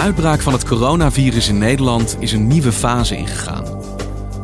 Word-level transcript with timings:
Uitbraak 0.00 0.40
van 0.40 0.52
het 0.52 0.64
coronavirus 0.64 1.48
in 1.48 1.58
Nederland 1.58 2.16
is 2.18 2.32
een 2.32 2.46
nieuwe 2.46 2.72
fase 2.72 3.16
ingegaan. 3.16 3.64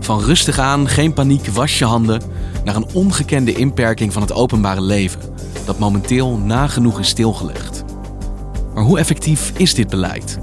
Van 0.00 0.20
rustig 0.20 0.58
aan, 0.58 0.88
geen 0.88 1.12
paniek, 1.12 1.46
was 1.46 1.78
je 1.78 1.84
handen, 1.84 2.22
naar 2.64 2.76
een 2.76 2.86
ongekende 2.92 3.52
inperking 3.52 4.12
van 4.12 4.22
het 4.22 4.32
openbare 4.32 4.80
leven, 4.80 5.20
dat 5.64 5.78
momenteel 5.78 6.36
nagenoeg 6.36 6.98
is 6.98 7.08
stilgelegd. 7.08 7.84
Maar 8.74 8.84
hoe 8.84 8.98
effectief 8.98 9.52
is 9.56 9.74
dit 9.74 9.88
beleid? 9.88 10.38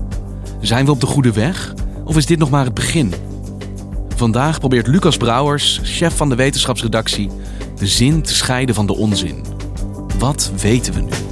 Zijn 0.62 0.86
we 0.86 0.92
op 0.92 1.00
de 1.00 1.06
goede 1.06 1.32
weg 1.32 1.74
of 2.04 2.18
is 2.18 2.26
dit 2.26 2.40
nog 2.40 2.50
maar 2.50 2.66
het 2.66 2.74
begin? 2.74 3.14
Vandaag 4.16 4.60
probeert 4.60 4.88
Lucas 4.88 5.18
Brouwers, 5.18 5.80
chef 5.84 6.18
van 6.18 6.30
de 6.30 6.36
wetenschapsredactie, 6.36 7.30
de 7.76 7.88
zin 7.88 8.22
te 8.22 8.34
scheiden 8.34 8.76
van 8.76 8.86
de 8.86 8.96
onzin. 8.96 9.46
Wat 10.20 10.52
weten 10.56 10.94
we 10.94 11.02
nu? 11.02 11.23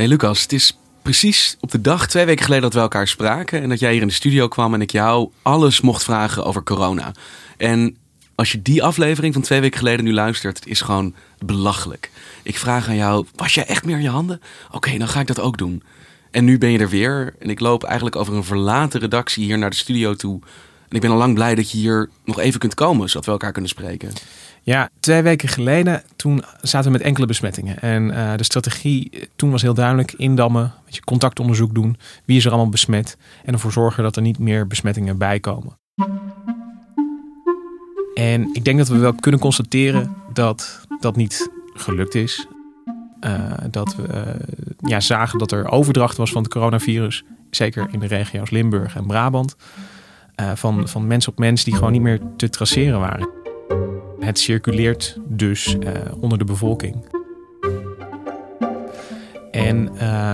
Hey 0.00 0.08
Lucas, 0.08 0.42
het 0.42 0.52
is 0.52 0.78
precies 1.02 1.56
op 1.60 1.70
de 1.70 1.80
dag 1.80 2.08
twee 2.08 2.24
weken 2.24 2.44
geleden 2.44 2.64
dat 2.64 2.74
we 2.74 2.80
elkaar 2.80 3.08
spraken 3.08 3.62
en 3.62 3.68
dat 3.68 3.78
jij 3.80 3.92
hier 3.92 4.00
in 4.00 4.06
de 4.06 4.12
studio 4.12 4.48
kwam 4.48 4.74
en 4.74 4.80
ik 4.80 4.90
jou 4.90 5.30
alles 5.42 5.80
mocht 5.80 6.02
vragen 6.02 6.44
over 6.44 6.62
corona. 6.62 7.12
En 7.56 7.96
als 8.34 8.52
je 8.52 8.62
die 8.62 8.82
aflevering 8.82 9.34
van 9.34 9.42
twee 9.42 9.60
weken 9.60 9.78
geleden 9.78 10.04
nu 10.04 10.12
luistert, 10.12 10.56
het 10.58 10.66
is 10.66 10.80
gewoon 10.80 11.14
belachelijk. 11.38 12.10
Ik 12.42 12.58
vraag 12.58 12.88
aan 12.88 12.96
jou, 12.96 13.26
was 13.34 13.54
jij 13.54 13.66
echt 13.66 13.84
meer 13.84 14.00
je 14.00 14.08
handen? 14.08 14.40
Oké, 14.70 14.98
dan 14.98 15.08
ga 15.08 15.20
ik 15.20 15.26
dat 15.26 15.40
ook 15.40 15.58
doen. 15.58 15.82
En 16.30 16.44
nu 16.44 16.58
ben 16.58 16.70
je 16.70 16.78
er 16.78 16.88
weer 16.88 17.34
en 17.38 17.50
ik 17.50 17.60
loop 17.60 17.84
eigenlijk 17.84 18.16
over 18.16 18.34
een 18.34 18.44
verlaten 18.44 19.00
redactie 19.00 19.44
hier 19.44 19.58
naar 19.58 19.70
de 19.70 19.76
studio 19.76 20.14
toe. 20.14 20.40
En 20.88 20.96
ik 20.96 21.00
ben 21.00 21.10
al 21.10 21.16
lang 21.16 21.34
blij 21.34 21.54
dat 21.54 21.70
je 21.70 21.78
hier 21.78 22.10
nog 22.24 22.38
even 22.38 22.60
kunt 22.60 22.74
komen, 22.74 23.08
zodat 23.08 23.24
we 23.24 23.32
elkaar 23.32 23.52
kunnen 23.52 23.70
spreken. 23.70 24.12
Ja, 24.62 24.90
twee 25.00 25.22
weken 25.22 25.48
geleden, 25.48 26.02
toen 26.16 26.42
zaten 26.62 26.92
we 26.92 26.98
met 26.98 27.06
enkele 27.06 27.26
besmettingen. 27.26 27.78
En 27.80 28.04
uh, 28.04 28.36
de 28.36 28.44
strategie 28.44 29.10
eh, 29.10 29.22
toen 29.36 29.50
was 29.50 29.62
heel 29.62 29.74
duidelijk, 29.74 30.12
indammen, 30.12 30.72
je, 30.86 31.00
contactonderzoek 31.00 31.74
doen, 31.74 31.96
wie 32.24 32.36
is 32.36 32.44
er 32.44 32.50
allemaal 32.50 32.70
besmet. 32.70 33.16
En 33.44 33.52
ervoor 33.52 33.72
zorgen 33.72 34.02
dat 34.02 34.16
er 34.16 34.22
niet 34.22 34.38
meer 34.38 34.66
besmettingen 34.66 35.18
bijkomen. 35.18 35.78
En 38.14 38.48
ik 38.52 38.64
denk 38.64 38.78
dat 38.78 38.88
we 38.88 38.98
wel 38.98 39.14
kunnen 39.14 39.40
constateren 39.40 40.14
dat 40.32 40.86
dat 41.00 41.16
niet 41.16 41.50
gelukt 41.74 42.14
is. 42.14 42.46
Uh, 43.20 43.52
dat 43.70 43.96
we 43.96 44.36
ja, 44.80 45.00
zagen 45.00 45.38
dat 45.38 45.52
er 45.52 45.70
overdracht 45.70 46.16
was 46.16 46.30
van 46.30 46.42
het 46.42 46.52
coronavirus. 46.52 47.24
Zeker 47.50 47.88
in 47.90 47.98
de 47.98 48.06
regio's 48.06 48.50
Limburg 48.50 48.96
en 48.96 49.06
Brabant. 49.06 49.56
Van, 50.54 50.88
van 50.88 51.06
mens 51.06 51.28
op 51.28 51.38
mens 51.38 51.64
die 51.64 51.74
gewoon 51.74 51.92
niet 51.92 52.02
meer 52.02 52.20
te 52.36 52.48
traceren 52.48 53.00
waren. 53.00 53.39
Het 54.30 54.38
circuleert 54.38 55.16
dus 55.28 55.76
onder 56.20 56.38
de 56.38 56.44
bevolking. 56.44 57.04
En 59.50 59.76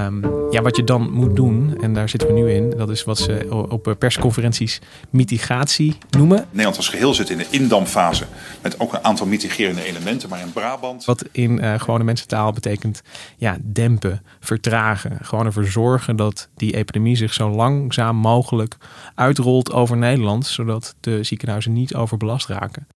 um, 0.05 0.51
ja, 0.51 0.62
wat 0.62 0.77
je 0.77 0.84
dan 0.84 1.11
moet 1.11 1.37
doen, 1.37 1.81
en 1.81 1.95
daar 1.95 2.09
zitten 2.09 2.29
we 2.29 2.34
nu 2.34 2.51
in, 2.51 2.71
dat 2.71 2.91
is 2.91 3.05
wat 3.05 3.19
ze 3.19 3.47
op 3.69 3.95
persconferenties 3.99 4.81
mitigatie 5.11 5.99
noemen. 6.11 6.47
Nederland 6.51 6.77
als 6.77 6.89
geheel 6.89 7.15
zit 7.15 7.31
in 7.31 7.39
de 7.39 7.47
indamfase 7.51 8.25
met 8.62 8.81
ook 8.81 8.93
een 8.93 9.05
aantal 9.05 9.27
mitigerende 9.27 9.84
elementen, 9.84 10.28
maar 10.28 10.41
in 10.41 10.53
Brabant. 10.53 11.05
Wat 11.05 11.25
in 11.33 11.65
uh, 11.65 11.78
gewone 11.78 12.05
mensentaal 12.05 12.53
betekent 12.53 13.03
ja, 13.37 13.57
dempen, 13.63 14.23
vertragen. 14.41 15.19
Gewoon 15.23 15.47
ervoor 15.47 15.67
zorgen 15.67 16.17
dat 16.17 16.49
die 16.57 16.77
epidemie 16.77 17.17
zich 17.17 17.34
zo 17.34 17.51
langzaam 17.51 18.17
mogelijk 18.17 18.77
uitrolt 19.15 19.73
over 19.73 19.97
Nederland, 19.97 20.47
zodat 20.47 20.97
de 21.01 21.23
ziekenhuizen 21.23 21.73
niet 21.73 21.95
overbelast 21.95 22.49
raken. 22.49 22.87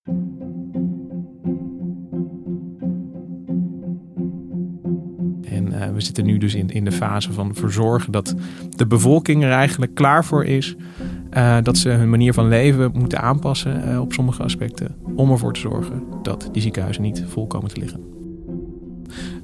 We 5.94 6.00
zitten 6.00 6.24
nu 6.24 6.38
dus 6.38 6.54
in, 6.54 6.70
in 6.70 6.84
de 6.84 6.92
fase 6.92 7.32
van 7.32 7.54
verzorgen 7.54 8.12
dat 8.12 8.34
de 8.76 8.86
bevolking 8.86 9.44
er 9.44 9.50
eigenlijk 9.50 9.94
klaar 9.94 10.24
voor 10.24 10.44
is. 10.44 10.76
Uh, 11.36 11.56
dat 11.62 11.78
ze 11.78 11.88
hun 11.88 12.10
manier 12.10 12.32
van 12.32 12.48
leven 12.48 12.90
moeten 12.94 13.20
aanpassen 13.20 13.88
uh, 13.88 14.00
op 14.00 14.12
sommige 14.12 14.42
aspecten. 14.42 14.94
Om 15.16 15.30
ervoor 15.30 15.52
te 15.52 15.60
zorgen 15.60 16.02
dat 16.22 16.48
die 16.52 16.62
ziekenhuizen 16.62 17.02
niet 17.02 17.24
vol 17.28 17.46
komen 17.46 17.68
te 17.68 17.80
liggen. 17.80 18.00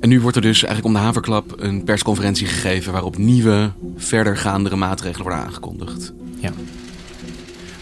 En 0.01 0.09
nu 0.09 0.21
wordt 0.21 0.37
er 0.37 0.43
dus 0.43 0.65
eigenlijk 0.65 0.87
om 0.87 1.01
de 1.01 1.07
haverklap 1.07 1.55
een 1.57 1.85
persconferentie 1.85 2.47
gegeven 2.47 2.93
waarop 2.93 3.17
nieuwe, 3.17 3.71
verdergaandere 3.97 4.77
maatregelen 4.77 5.23
worden 5.27 5.45
aangekondigd. 5.45 6.13
Ja. 6.39 6.53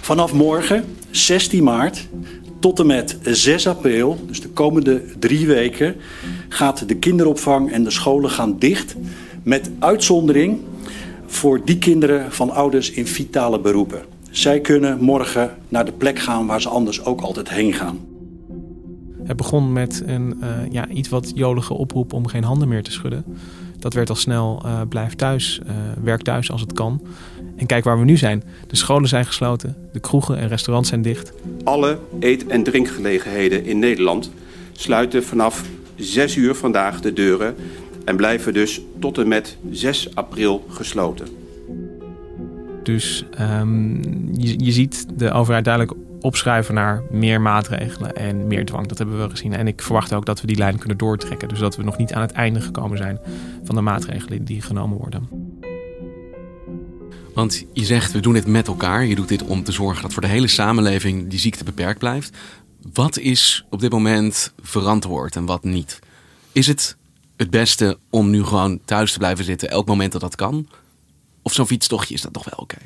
Vanaf 0.01 0.33
morgen, 0.33 0.85
16 1.11 1.65
maart, 1.65 2.09
tot 2.65 2.79
en 2.79 2.87
met 2.87 3.19
6 3.23 3.67
april, 3.67 4.19
dus 4.27 4.41
de 4.41 4.49
komende 4.49 5.03
drie 5.19 5.47
weken, 5.47 5.97
gaat 6.49 6.89
de 6.89 6.95
kinderopvang 6.95 7.73
en 7.73 7.85
de 7.85 7.91
scholen 7.91 8.31
gaan 8.31 8.59
dicht. 8.59 8.97
Met 9.43 9.71
uitzondering 9.79 10.61
voor 11.27 11.65
die 11.65 11.79
kinderen 11.79 12.33
van 12.33 12.51
ouders 12.51 12.91
in 12.91 13.07
vitale 13.07 13.61
beroepen. 13.61 14.03
Zij 14.31 14.61
kunnen 14.61 15.01
morgen 15.01 15.51
naar 15.69 15.85
de 15.85 15.93
plek 15.93 16.19
gaan 16.19 16.47
waar 16.47 16.61
ze 16.61 16.69
anders 16.69 17.05
ook 17.05 17.21
altijd 17.21 17.49
heen 17.49 17.73
gaan. 17.73 17.99
Het 19.25 19.37
begon 19.37 19.73
met 19.73 20.03
een 20.07 20.39
uh, 20.43 20.49
ja, 20.71 20.89
iets 20.89 21.09
wat 21.09 21.33
jolige 21.35 21.75
oproep 21.75 22.13
om 22.13 22.27
geen 22.27 22.45
handen 22.45 22.69
meer 22.69 22.83
te 22.83 22.93
schudden. 22.93 23.25
Dat 23.79 23.95
werd 23.95 24.09
al 24.09 24.17
snel 24.17 24.63
uh, 24.65 24.81
blijf 24.89 25.15
thuis, 25.15 25.61
uh, 25.67 25.73
werk 26.03 26.23
thuis 26.23 26.51
als 26.51 26.61
het 26.61 26.73
kan. 26.73 27.01
En 27.57 27.67
kijk 27.67 27.85
waar 27.85 27.99
we 27.99 28.05
nu 28.05 28.17
zijn. 28.17 28.43
De 28.67 28.77
scholen 28.77 29.09
zijn 29.09 29.25
gesloten, 29.25 29.77
de 29.93 30.01
kroegen 30.01 30.39
en 30.39 30.49
restaurants 30.49 30.89
zijn 30.89 31.03
dicht. 31.03 31.33
Alle 31.65 31.99
eet- 32.21 32.47
en 32.47 32.63
drinkgelegenheden 32.63 33.65
in 33.65 33.79
Nederland 33.79 34.31
sluiten 34.73 35.25
vanaf 35.25 35.65
6 35.97 36.37
uur 36.37 36.55
vandaag 36.55 37.01
de 37.01 37.13
deuren 37.13 37.55
en 38.05 38.17
blijven 38.17 38.53
dus 38.53 38.81
tot 38.99 39.19
en 39.19 39.29
met 39.29 39.57
6 39.71 40.15
april 40.15 40.65
gesloten. 40.69 41.27
Dus 42.83 43.25
um, 43.41 44.01
je, 44.33 44.65
je 44.65 44.73
ziet 44.73 45.07
de 45.19 45.31
overheid 45.31 45.65
duidelijk 45.65 45.97
opschuiven 46.21 46.75
naar 46.75 47.03
meer 47.11 47.41
maatregelen 47.41 48.17
en 48.17 48.47
meer 48.47 48.65
dwang. 48.65 48.87
Dat 48.87 48.99
hebben 48.99 49.23
we 49.23 49.31
gezien. 49.31 49.53
En 49.53 49.67
ik 49.67 49.83
verwacht 49.83 50.15
ook 50.15 50.27
dat 50.27 50.41
we 50.41 50.47
die 50.47 50.57
lijn 50.57 50.79
kunnen 50.79 50.99
doortrekken. 50.99 51.49
Dus 51.49 51.59
dat 51.59 51.77
we 51.77 51.83
nog 51.83 51.97
niet 51.97 52.13
aan 52.13 52.23
het 52.23 52.33
einde 52.33 52.61
gekomen 52.61 52.97
zijn 52.99 53.19
van 53.65 53.75
de 53.75 53.81
maatregelen 53.81 54.45
die 54.45 54.63
genomen 54.63 54.99
worden. 54.99 55.44
Want 57.34 57.65
je 57.72 57.84
zegt, 57.84 58.12
we 58.12 58.21
doen 58.21 58.33
dit 58.33 58.47
met 58.47 58.67
elkaar. 58.67 59.05
Je 59.05 59.15
doet 59.15 59.28
dit 59.28 59.43
om 59.43 59.65
te 59.65 59.72
zorgen 59.72 60.03
dat 60.03 60.12
voor 60.12 60.22
de 60.22 60.28
hele 60.28 60.49
samenleving 60.49 61.31
die 61.31 61.39
ziekte 61.39 61.65
beperkt 61.65 61.99
blijft. 61.99 62.37
Wat 62.93 63.19
is 63.19 63.65
op 63.71 63.81
dit 63.81 63.93
moment 63.93 64.53
verantwoord 64.62 65.37
en 65.37 65.44
wat 65.44 65.65
niet? 65.65 65.99
Is 66.53 66.67
het 66.67 66.97
het 67.37 67.50
beste 67.50 67.99
om 68.11 68.31
nu 68.31 68.44
gewoon 68.44 68.81
thuis 68.84 69.12
te 69.12 69.19
blijven 69.19 69.44
zitten, 69.44 69.71
elk 69.71 69.87
moment 69.87 70.12
dat 70.12 70.21
dat 70.21 70.37
kan? 70.37 70.69
Of 71.43 71.53
zo'n 71.53 71.67
fietstochtje 71.67 72.15
is 72.15 72.21
dat 72.23 72.33
toch 72.33 72.44
wel 72.44 72.59
oké? 72.59 72.77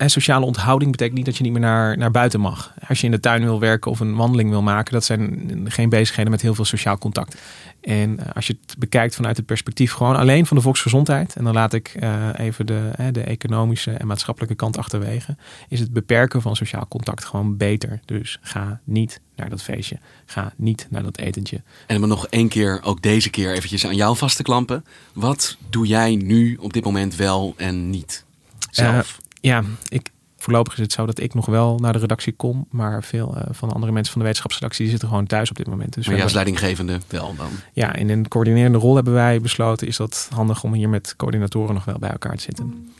En 0.00 0.10
sociale 0.10 0.44
onthouding 0.44 0.90
betekent 0.90 1.16
niet 1.16 1.26
dat 1.26 1.36
je 1.36 1.42
niet 1.42 1.52
meer 1.52 1.60
naar, 1.60 1.98
naar 1.98 2.10
buiten 2.10 2.40
mag. 2.40 2.74
Als 2.88 3.00
je 3.00 3.06
in 3.06 3.12
de 3.12 3.20
tuin 3.20 3.42
wil 3.42 3.60
werken 3.60 3.90
of 3.90 4.00
een 4.00 4.14
wandeling 4.14 4.50
wil 4.50 4.62
maken, 4.62 4.92
dat 4.92 5.04
zijn 5.04 5.50
geen 5.64 5.88
bezigheden 5.88 6.30
met 6.30 6.40
heel 6.40 6.54
veel 6.54 6.64
sociaal 6.64 6.98
contact. 6.98 7.40
En 7.80 8.10
uh, 8.10 8.26
als 8.34 8.46
je 8.46 8.58
het 8.66 8.78
bekijkt 8.78 9.14
vanuit 9.14 9.36
het 9.36 9.46
perspectief 9.46 9.92
gewoon 9.92 10.16
alleen 10.16 10.46
van 10.46 10.56
de 10.56 10.62
volksgezondheid, 10.62 11.36
en 11.36 11.44
dan 11.44 11.54
laat 11.54 11.72
ik 11.72 11.96
uh, 12.02 12.28
even 12.36 12.66
de, 12.66 12.90
uh, 13.00 13.06
de 13.12 13.20
economische 13.20 13.90
en 13.90 14.06
maatschappelijke 14.06 14.54
kant 14.54 14.78
achterwege, 14.78 15.36
is 15.68 15.80
het 15.80 15.92
beperken 15.92 16.42
van 16.42 16.56
sociaal 16.56 16.88
contact 16.88 17.24
gewoon 17.24 17.56
beter. 17.56 18.00
Dus 18.04 18.38
ga 18.42 18.80
niet 18.84 19.20
naar 19.36 19.48
dat 19.48 19.62
feestje, 19.62 19.98
ga 20.26 20.52
niet 20.56 20.86
naar 20.90 21.02
dat 21.02 21.18
etentje. 21.18 21.62
En 21.86 22.02
om 22.02 22.08
nog 22.08 22.26
één 22.26 22.48
keer, 22.48 22.80
ook 22.82 23.02
deze 23.02 23.30
keer 23.30 23.52
eventjes 23.52 23.86
aan 23.86 23.96
jou 23.96 24.16
vast 24.16 24.36
te 24.36 24.42
klampen. 24.42 24.84
Wat 25.12 25.56
doe 25.70 25.86
jij 25.86 26.14
nu 26.16 26.56
op 26.60 26.72
dit 26.72 26.84
moment 26.84 27.16
wel 27.16 27.54
en 27.56 27.90
niet 27.90 28.24
zelf? 28.70 29.18
Ja, 29.40 29.62
ik, 29.88 30.10
voorlopig 30.36 30.72
is 30.72 30.78
het 30.78 30.92
zo 30.92 31.06
dat 31.06 31.20
ik 31.20 31.34
nog 31.34 31.46
wel 31.46 31.78
naar 31.78 31.92
de 31.92 31.98
redactie 31.98 32.32
kom. 32.32 32.66
Maar 32.70 33.04
veel 33.04 33.36
uh, 33.36 33.42
van 33.50 33.68
de 33.68 33.74
andere 33.74 33.92
mensen 33.92 34.12
van 34.12 34.20
de 34.20 34.26
wetenschapsredactie 34.26 34.88
zitten 34.88 35.08
gewoon 35.08 35.26
thuis 35.26 35.50
op 35.50 35.56
dit 35.56 35.66
moment. 35.66 35.94
Dus 35.94 36.06
maar 36.06 36.16
ja, 36.16 36.22
als 36.22 36.32
leidinggevende 36.32 37.00
wel 37.08 37.34
dan? 37.36 37.50
Ja, 37.72 37.94
in 37.94 38.10
een 38.10 38.28
coördinerende 38.28 38.78
rol 38.78 38.94
hebben 38.94 39.12
wij 39.12 39.40
besloten... 39.40 39.86
is 39.86 39.96
dat 39.96 40.28
handig 40.34 40.64
om 40.64 40.72
hier 40.72 40.88
met 40.88 41.14
coördinatoren 41.16 41.74
nog 41.74 41.84
wel 41.84 41.98
bij 41.98 42.10
elkaar 42.10 42.36
te 42.36 42.42
zitten. 42.42 42.92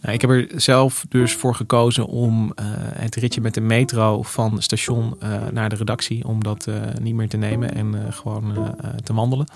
Nou, 0.00 0.14
ik 0.14 0.20
heb 0.20 0.30
er 0.30 0.50
zelf 0.54 1.04
dus 1.08 1.34
voor 1.34 1.54
gekozen 1.54 2.06
om 2.06 2.44
uh, 2.44 2.66
het 2.76 3.14
ritje 3.14 3.40
met 3.40 3.54
de 3.54 3.60
metro 3.60 4.22
van 4.22 4.62
station 4.62 5.14
uh, 5.22 5.48
naar 5.52 5.68
de 5.68 5.76
redactie, 5.76 6.24
om 6.26 6.42
dat 6.42 6.68
niet 7.00 7.14
meer 7.14 7.28
te 7.28 7.36
nemen 7.36 7.74
en 7.74 8.12
gewoon 8.12 8.76
te 9.04 9.14
wandelen. 9.14 9.46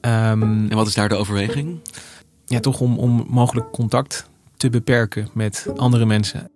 Um, 0.00 0.70
en 0.70 0.74
wat 0.74 0.86
is 0.86 0.94
daar 0.94 1.08
de 1.08 1.14
overweging? 1.14 1.78
Ja, 2.46 2.60
toch 2.60 2.80
om, 2.80 2.98
om 2.98 3.26
mogelijk 3.28 3.70
contact 3.70 4.29
te 4.60 4.70
beperken 4.70 5.28
met 5.34 5.66
andere 5.76 6.06
mensen. 6.06 6.50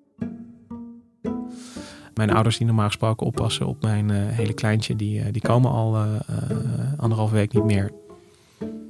Mijn 2.15 2.31
ouders 2.31 2.57
die 2.57 2.67
normaal 2.67 2.87
gesproken 2.87 3.27
oppassen 3.27 3.67
op 3.67 3.83
mijn 3.83 4.11
hele 4.11 4.53
kleintje, 4.53 4.97
die, 4.97 5.31
die 5.31 5.43
komen 5.43 5.71
al 5.71 5.97
anderhalve 6.97 7.35
week 7.35 7.53
niet 7.53 7.65
meer. 7.65 7.91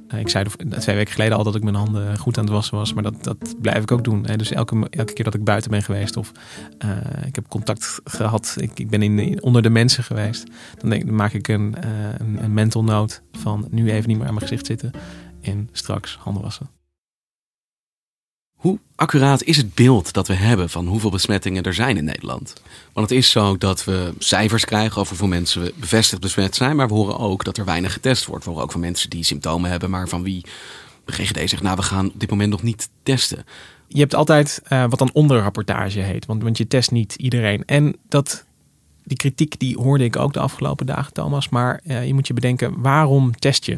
Eh, 0.07 0.19
ik 0.19 0.29
zei 0.29 0.45
twee 0.79 0.95
weken 0.95 1.13
geleden 1.13 1.37
al 1.37 1.43
dat 1.43 1.55
ik 1.55 1.63
mijn 1.63 1.75
handen 1.75 2.17
goed 2.17 2.37
aan 2.37 2.43
het 2.43 2.53
wassen 2.53 2.77
was, 2.77 2.93
maar 2.93 3.03
dat, 3.03 3.23
dat 3.23 3.55
blijf 3.61 3.83
ik 3.83 3.91
ook 3.91 4.03
doen. 4.03 4.21
Dus 4.21 4.51
elke, 4.51 4.87
elke 4.89 5.13
keer 5.13 5.25
dat 5.25 5.33
ik 5.33 5.43
buiten 5.43 5.71
ben 5.71 5.83
geweest 5.83 6.17
of 6.17 6.31
uh, 6.85 6.97
ik 7.25 7.35
heb 7.35 7.47
contact 7.47 7.99
gehad, 8.03 8.55
ik, 8.59 8.79
ik 8.79 8.89
ben 8.89 9.01
in, 9.01 9.43
onder 9.43 9.61
de 9.61 9.69
mensen 9.69 10.03
geweest, 10.03 10.43
dan, 10.77 11.15
maak 11.15 11.33
ik 11.33 11.47
een, 11.47 11.75
uh, 11.83 11.89
een, 12.17 12.43
een 12.43 12.53
mental 12.53 12.83
note 12.83 13.19
van 13.31 13.67
nu 13.69 13.91
even 13.91 14.09
niet 14.09 14.17
meer 14.17 14.27
aan 14.27 14.33
mijn 14.33 14.47
gezicht 14.47 14.65
zitten 14.65 14.91
en 15.41 15.69
straks 15.71 16.17
handen 16.21 16.41
wassen. 16.41 16.74
Hoe 18.65 18.79
accuraat 18.95 19.43
is 19.43 19.57
het 19.57 19.73
beeld 19.75 20.13
dat 20.13 20.27
we 20.27 20.33
hebben 20.33 20.69
van 20.69 20.87
hoeveel 20.87 21.09
besmettingen 21.09 21.63
er 21.63 21.73
zijn 21.73 21.97
in 21.97 22.03
Nederland? 22.03 22.53
Want 22.93 23.09
het 23.09 23.17
is 23.17 23.29
zo 23.29 23.57
dat 23.57 23.83
we 23.83 24.13
cijfers 24.17 24.65
krijgen 24.65 24.97
over 24.97 25.09
hoeveel 25.09 25.27
mensen 25.27 25.71
bevestigd 25.75 26.21
besmet 26.21 26.55
zijn, 26.55 26.75
maar 26.75 26.87
we 26.87 26.93
horen 26.93 27.17
ook 27.17 27.43
dat 27.43 27.57
er 27.57 27.65
weinig 27.65 27.93
getest 27.93 28.25
wordt. 28.25 28.43
We 28.43 28.49
horen 28.49 28.65
ook 28.65 28.71
van 28.71 28.81
mensen 28.81 29.09
die 29.09 29.23
symptomen 29.23 29.69
hebben, 29.69 29.89
maar 29.89 30.07
van 30.07 30.23
wie 30.23 30.45
de 31.05 31.11
GGD 31.11 31.49
zegt, 31.49 31.61
nou 31.61 31.75
we 31.75 31.81
gaan 31.81 32.05
op 32.07 32.19
dit 32.19 32.29
moment 32.29 32.49
nog 32.49 32.63
niet 32.63 32.89
testen. 33.03 33.45
Je 33.87 33.99
hebt 33.99 34.15
altijd 34.15 34.61
uh, 34.69 34.85
wat 34.89 34.99
dan 34.99 35.13
onderrapportage 35.13 35.99
heet, 35.99 36.25
want, 36.25 36.43
want 36.43 36.57
je 36.57 36.67
test 36.67 36.91
niet 36.91 37.15
iedereen. 37.15 37.63
En 37.65 37.95
dat, 38.07 38.45
die 39.03 39.17
kritiek 39.17 39.59
die 39.59 39.77
hoorde 39.77 40.03
ik 40.03 40.15
ook 40.15 40.33
de 40.33 40.39
afgelopen 40.39 40.85
dagen, 40.85 41.13
Thomas. 41.13 41.49
Maar 41.49 41.81
uh, 41.83 42.05
je 42.07 42.13
moet 42.13 42.27
je 42.27 42.33
bedenken, 42.33 42.81
waarom 42.81 43.35
test 43.35 43.65
je? 43.65 43.77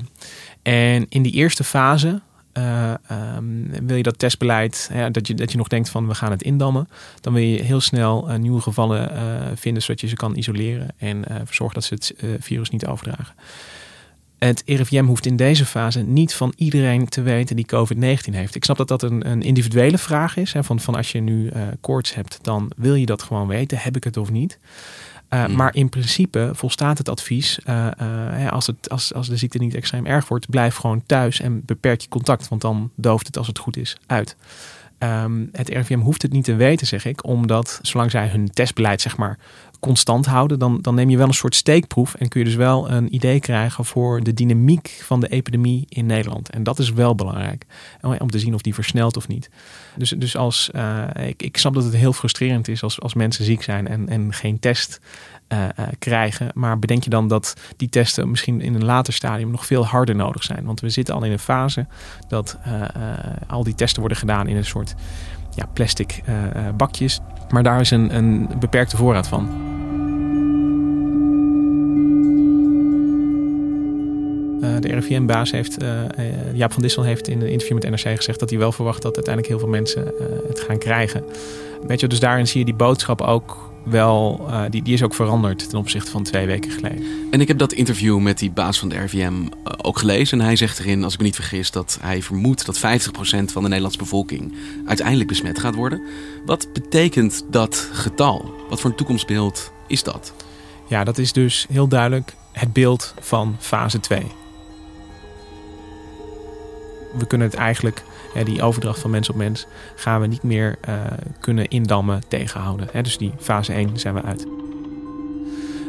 En 0.62 1.06
in 1.10 1.22
die 1.22 1.34
eerste 1.34 1.64
fase, 1.64 2.22
uh, 2.58 2.94
um, 3.36 3.70
wil 3.88 3.98
je 3.98 4.04
dat 4.04 4.20
testbeleid, 4.20 4.92
dat, 5.12 5.28
je, 5.28 5.34
dat 5.34 5.52
je 5.52 5.58
nog 5.58 5.68
denkt 5.68 5.90
van 5.90 6.08
we 6.08 6.16
gaan 6.16 6.32
het 6.32 6.44
indammen, 6.44 6.90
dan 7.22 7.34
wil 7.34 7.44
je 7.44 7.64
heel 7.64 7.82
snel 7.82 8.30
uh, 8.30 8.36
nieuwe 8.36 8.62
gevallen 8.62 9.12
uh, 9.14 9.48
vinden 9.56 9.82
zodat 9.82 10.02
je 10.02 10.08
ze 10.08 10.16
kan 10.16 10.36
isoleren 10.36 10.88
en 10.98 11.24
verzorgen 11.46 11.76
dat 11.76 11.84
ze 11.84 11.94
het 11.94 12.14
virus 12.40 12.70
niet 12.70 12.86
overdragen. 12.86 13.36
Het 14.38 14.64
RIVM 14.66 15.06
hoeft 15.06 15.26
in 15.26 15.36
deze 15.36 15.66
fase 15.66 16.00
niet 16.00 16.34
van 16.36 16.54
iedereen 16.56 17.08
te 17.08 17.22
weten 17.22 17.56
die 17.56 17.66
COVID-19 17.76 18.32
heeft. 18.32 18.56
Ik 18.56 18.64
snap 18.64 18.78
dat 18.78 18.88
dat 18.88 19.02
een, 19.02 19.30
een 19.30 19.42
individuele 19.42 19.98
vraag 19.98 20.38
is. 20.38 20.54
Hè, 20.54 20.64
van, 20.64 20.80
van 20.80 20.96
als 20.96 21.12
je 21.12 21.20
nu 21.20 21.52
koorts 21.82 22.14
hebt, 22.14 22.40
dan 22.42 22.72
wil 22.76 22.96
je 22.96 23.06
dat 23.06 23.22
gewoon 23.22 23.48
weten. 23.48 23.78
Heb 23.78 23.96
ik 23.96 24.04
het 24.04 24.18
of 24.18 24.32
niet? 24.32 24.60
Uh, 25.30 25.44
hmm. 25.44 25.56
Maar 25.56 25.76
in 25.76 25.90
principe 25.90 26.50
volstaat 26.54 26.98
het 26.98 27.10
advies, 27.10 27.60
uh, 27.70 27.88
uh, 28.02 28.52
als, 28.52 28.68
het, 28.68 28.90
als, 28.90 29.14
als 29.14 29.28
de 29.28 29.38
ziekte 29.38 29.58
niet 29.58 29.76
extreem 29.76 30.06
erg 30.06 30.28
wordt, 30.28 30.50
blijf 30.50 30.76
gewoon 30.76 31.04
thuis 31.06 31.40
en 31.40 31.66
beperk 31.66 32.02
je 32.02 32.08
contact, 32.08 32.48
want 32.48 32.62
dan 32.62 32.92
dooft 32.96 33.28
het 33.28 33.38
als 33.38 33.48
het 33.48 33.60
goed 33.60 33.78
is 33.78 33.98
uit. 34.06 34.36
Um, 35.00 35.50
het 35.52 35.70
RIVM 35.70 36.00
hoeft 36.00 36.22
het 36.22 36.32
niet 36.32 36.44
te 36.44 36.56
weten, 36.56 36.88
zeg 36.88 37.06
ik, 37.06 37.26
omdat 37.26 37.80
zolang 37.82 38.12
zij 38.12 38.28
hun 38.28 38.50
testbeleid 38.50 39.02
zeg 39.02 39.18
maar 39.18 39.38
constant 39.88 40.26
houden, 40.26 40.60
dan, 40.60 40.80
dan 40.82 40.96
neem 40.96 41.10
je 41.10 41.18
wel 41.18 41.28
een 41.28 41.34
soort 41.34 41.56
steekproef 41.56 42.14
en 42.14 42.28
kun 42.28 42.40
je 42.40 42.46
dus 42.46 42.56
wel 42.56 42.92
een 42.92 43.16
idee 43.16 43.40
krijgen 43.40 43.86
voor 43.86 44.24
de 44.24 44.34
dynamiek 44.34 45.02
van 45.04 45.20
de 45.20 45.28
epidemie 45.28 45.86
in 45.90 46.06
Nederland. 46.06 46.50
En 46.50 46.64
dat 46.64 46.80
is 46.80 46.92
wel 46.92 47.16
belangrijk 47.16 47.66
om 48.02 48.30
te 48.30 48.40
zien 48.40 48.54
of 48.54 48.62
die 48.62 48.74
versnelt 48.74 49.18
of 49.18 49.28
niet. 49.28 49.50
Dus, 49.96 50.10
dus 50.10 50.38
als, 50.38 50.70
uh, 50.76 51.04
ik, 51.28 51.44
ik 51.44 51.58
snap 51.58 51.74
dat 51.74 51.84
het 51.84 51.96
heel 51.96 52.14
frustrerend 52.14 52.68
is 52.68 52.84
als, 52.84 53.02
als 53.02 53.14
mensen 53.14 53.46
ziek 53.46 53.64
zijn 53.64 53.88
en, 53.88 54.10
en 54.10 54.34
geen 54.34 54.60
test 54.60 55.00
uh, 55.50 55.60
uh, 55.60 55.88
krijgen. 56.00 56.52
Maar 56.54 56.80
bedenk 56.80 57.04
je 57.04 57.10
dan 57.10 57.28
dat 57.28 57.54
die 57.78 57.90
testen 57.90 58.30
misschien 58.30 58.62
in 58.62 58.76
een 58.76 58.86
later 58.86 59.14
stadium 59.14 59.52
nog 59.52 59.66
veel 59.66 59.86
harder 59.86 60.16
nodig 60.16 60.44
zijn. 60.44 60.66
Want 60.66 60.80
we 60.80 60.90
zitten 60.90 61.16
al 61.16 61.24
in 61.24 61.32
een 61.32 61.40
fase 61.40 61.86
dat 62.28 62.58
al 63.48 63.64
die 63.64 63.76
testen 63.76 64.00
worden 64.00 64.18
gedaan 64.18 64.48
in 64.48 64.56
een 64.56 64.66
soort 64.66 64.96
ja, 65.56 65.66
plastic 65.74 66.24
bakjes. 66.78 67.20
Maar 67.50 67.64
daar 67.64 67.80
is 67.80 67.92
een, 67.92 68.16
een 68.16 68.50
beperkte 68.60 68.98
voorraad 68.98 69.28
van. 69.28 69.50
Uh, 74.62 74.76
de 74.80 74.88
RIVM-baas 74.88 75.52
heeft, 75.52 75.84
uh, 75.84 75.90
uh, 75.90 76.54
Jaap 76.54 76.74
van 76.74 76.82
Dissel 76.82 77.04
heeft 77.04 77.28
in 77.28 77.42
een 77.42 77.50
interview 77.50 77.78
met 77.82 77.90
NRC 77.90 78.16
gezegd 78.16 78.40
dat 78.40 78.50
hij 78.50 78.60
wel 78.60 78.72
verwacht 78.72 79.02
dat 79.02 79.16
uiteindelijk 79.16 79.54
heel 79.54 79.60
veel 79.64 79.74
mensen 79.74 80.14
het 80.48 80.60
gaan 80.60 80.78
krijgen. 80.78 81.24
Weet 81.88 82.00
je, 82.00 82.08
dus 82.08 82.20
daarin 82.20 82.48
zie 82.48 82.60
je 82.60 82.66
die 82.66 82.76
boodschap 82.76 83.22
ook 83.22 83.72
wel, 83.90 84.48
die, 84.70 84.84
die 84.84 84.94
is 84.94 85.04
ook 85.04 85.14
veranderd 85.14 85.70
ten 85.70 85.80
opzichte 85.80 86.12
van 86.12 86.24
twee 86.24 86.46
weken 86.46 86.72
geleden. 86.72 87.06
En 87.32 87.42
ik 87.42 87.48
heb 87.48 87.58
dat 87.58 87.74
interview 87.74 88.20
met 88.20 88.40
die 88.40 88.52
baas 88.52 88.80
van 88.80 88.90
de 88.90 88.98
RIVM 88.98 89.34
ook 89.82 90.00
gelezen. 90.00 90.40
En 90.40 90.46
hij 90.46 90.56
zegt 90.56 90.80
erin, 90.80 91.04
als 91.04 91.14
ik 91.14 91.20
me 91.20 91.26
niet 91.26 91.36
vergis, 91.36 91.72
dat 91.72 91.98
hij 92.02 92.22
vermoedt 92.22 92.66
dat 92.66 92.78
50% 92.78 92.82
van 92.82 93.62
de 93.62 93.68
Nederlandse 93.68 94.00
bevolking 94.00 94.56
uiteindelijk 94.86 95.28
besmet 95.28 95.60
gaat 95.60 95.76
worden. 95.76 96.02
Wat 96.46 96.68
betekent 96.74 97.46
dat 97.50 97.90
getal? 97.92 98.54
Wat 98.70 98.82
voor 98.82 98.90
een 98.90 98.96
toekomstbeeld 98.96 99.72
is 99.88 100.04
dat? 100.04 100.34
Ja, 100.88 101.04
dat 101.04 101.18
is 101.18 101.34
dus 101.34 101.66
heel 101.70 101.88
duidelijk 101.88 102.34
het 102.52 102.74
beeld 102.74 103.14
van 103.20 103.56
fase 103.60 104.00
2 104.00 104.26
we 107.18 107.28
kunnen 107.28 107.48
het 107.48 107.56
eigenlijk, 107.56 108.04
die 108.44 108.62
overdracht 108.62 109.00
van 109.00 109.10
mens 109.10 109.30
op 109.30 109.36
mens, 109.36 109.68
gaan 109.96 110.22
we 110.22 110.28
niet 110.28 110.44
meer 110.44 110.78
uh, 110.90 110.96
kunnen 111.40 111.68
indammen, 111.68 112.22
tegenhouden. 112.28 112.88
Hè, 112.92 113.02
dus 113.02 113.18
die 113.18 113.32
fase 113.40 113.74
1 113.74 114.00
zijn 114.00 114.14
we 114.14 114.22
uit. 114.22 114.48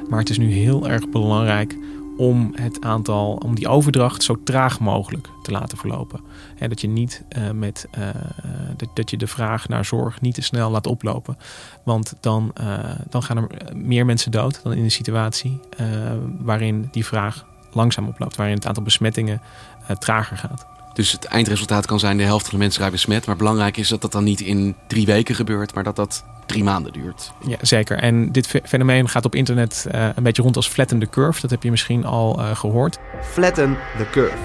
Maar 0.08 0.18
het 0.18 0.30
is 0.30 0.38
nu 0.38 0.52
heel 0.52 0.88
erg 0.88 1.08
belangrijk 1.08 1.76
om 2.16 2.52
het 2.54 2.84
aantal, 2.84 3.40
om 3.44 3.54
die 3.54 3.68
overdracht 3.68 4.22
zo 4.22 4.42
traag 4.44 4.80
mogelijk 4.80 5.28
te 5.42 5.50
laten 5.50 5.78
verlopen. 5.78 6.20
Dat 6.68 6.80
je 6.80 6.88
niet 6.88 7.24
uh, 7.38 7.50
met 7.50 7.86
uh, 7.98 8.08
dat, 8.94 9.10
je 9.10 9.16
de 9.16 9.26
vraag 9.26 9.68
naar 9.68 9.84
zorg 9.84 10.20
niet 10.20 10.34
te 10.34 10.42
snel 10.42 10.70
laat 10.70 10.86
oplopen. 10.86 11.36
Want 11.84 12.14
dan, 12.20 12.52
dan 13.08 13.22
gaan 13.22 13.36
er 13.36 13.48
meer 13.74 14.06
mensen 14.06 14.30
dood 14.30 14.60
dan 14.62 14.72
in 14.72 14.84
een 14.84 14.90
situatie 14.90 15.60
waarin 16.38 16.88
die 16.90 17.04
vraag 17.04 17.46
langzaam 17.72 18.08
oploopt, 18.08 18.36
waarin 18.36 18.54
het 18.54 18.66
aantal 18.66 18.82
besmettingen 18.82 19.40
trager 19.98 20.36
gaat. 20.36 20.77
Dus 20.98 21.12
het 21.12 21.24
eindresultaat 21.24 21.86
kan 21.86 21.98
zijn 21.98 22.16
de 22.16 22.22
helft 22.22 22.44
van 22.44 22.54
de 22.54 22.58
mensen 22.58 22.80
raakt 22.80 22.92
besmet. 22.92 23.26
Maar 23.26 23.36
belangrijk 23.36 23.76
is 23.76 23.88
dat 23.88 24.00
dat 24.00 24.12
dan 24.12 24.24
niet 24.24 24.40
in 24.40 24.74
drie 24.86 25.06
weken 25.06 25.34
gebeurt, 25.34 25.74
maar 25.74 25.84
dat 25.84 25.96
dat 25.96 26.24
drie 26.46 26.64
maanden 26.64 26.92
duurt. 26.92 27.32
Ja, 27.46 27.56
zeker. 27.60 27.98
En 27.98 28.32
dit 28.32 28.60
fenomeen 28.64 29.08
gaat 29.08 29.24
op 29.24 29.34
internet 29.34 29.86
uh, 29.94 30.08
een 30.14 30.22
beetje 30.22 30.42
rond 30.42 30.56
als 30.56 30.68
flatten 30.68 30.98
the 30.98 31.08
curve. 31.08 31.40
Dat 31.40 31.50
heb 31.50 31.62
je 31.62 31.70
misschien 31.70 32.04
al 32.04 32.40
uh, 32.40 32.56
gehoord. 32.56 32.98
Flatten 33.22 33.76
the 33.96 34.06
curve. 34.10 34.36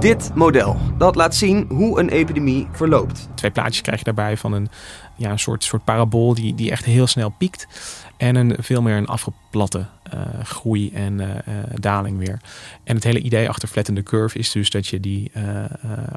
Dit 0.00 0.30
model, 0.34 0.76
dat 0.98 1.14
laat 1.14 1.34
zien 1.34 1.66
hoe 1.68 2.00
een 2.00 2.08
epidemie 2.08 2.66
verloopt. 2.72 3.28
Twee 3.34 3.50
plaatjes 3.50 3.80
krijg 3.80 3.98
je 3.98 4.04
daarbij 4.04 4.36
van 4.36 4.52
een, 4.52 4.68
ja, 5.16 5.30
een 5.30 5.38
soort, 5.38 5.64
soort 5.64 5.84
parabool 5.84 6.34
die, 6.34 6.54
die 6.54 6.70
echt 6.70 6.84
heel 6.84 7.06
snel 7.06 7.34
piekt. 7.38 7.66
En 8.16 8.36
een 8.36 8.56
veel 8.58 8.82
meer 8.82 8.96
een 8.96 9.06
afgeplatte 9.06 9.86
uh, 10.14 10.20
groei 10.42 10.90
en 10.92 11.20
uh, 11.20 11.28
daling 11.74 12.18
weer. 12.18 12.40
En 12.84 12.94
het 12.94 13.04
hele 13.04 13.20
idee 13.20 13.48
achter 13.48 13.68
flatten 13.68 13.94
the 13.94 14.02
curve 14.02 14.38
is 14.38 14.50
dus 14.50 14.70
dat 14.70 14.86
je 14.86 15.00
die, 15.00 15.32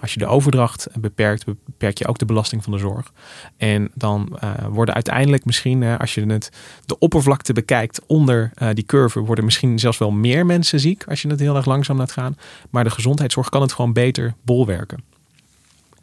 als 0.02 0.14
je 0.14 0.20
de 0.20 0.26
overdracht 0.26 0.88
beperkt, 1.00 1.46
beperk 1.46 1.98
je 1.98 2.08
ook 2.08 2.18
de 2.18 2.26
belasting 2.26 2.64
van 2.64 2.74
de 2.74 2.80
zorg. 2.80 3.14
En 3.58 3.92
dan 3.94 4.40
worden 4.70 4.96
uiteindelijk 4.96 5.46
misschien, 5.46 5.84
als 5.84 6.14
je 6.14 6.26
het, 6.26 6.52
de 6.86 7.00
oppervlakte 7.00 7.54
bekijkt 7.54 8.02
onder 8.08 8.52
die 8.74 8.86
curve, 8.86 9.20
worden 9.20 9.46
misschien 9.46 9.80
zelfs 9.80 9.98
wel 9.98 10.12
meer 10.12 10.46
mensen 10.46 10.80
ziek 10.80 11.04
als 11.08 11.22
je 11.22 11.28
het 11.28 11.40
heel 11.40 11.56
erg 11.56 11.66
langzaam 11.66 11.98
laat 11.98 12.12
gaan. 12.12 12.38
Maar 12.70 12.84
de 12.84 12.90
gezondheidszorg 12.90 13.50
kan 13.50 13.62
het 13.62 13.74
gewoon 13.74 13.94
beter 13.94 14.34
bolwerken. 14.42 15.04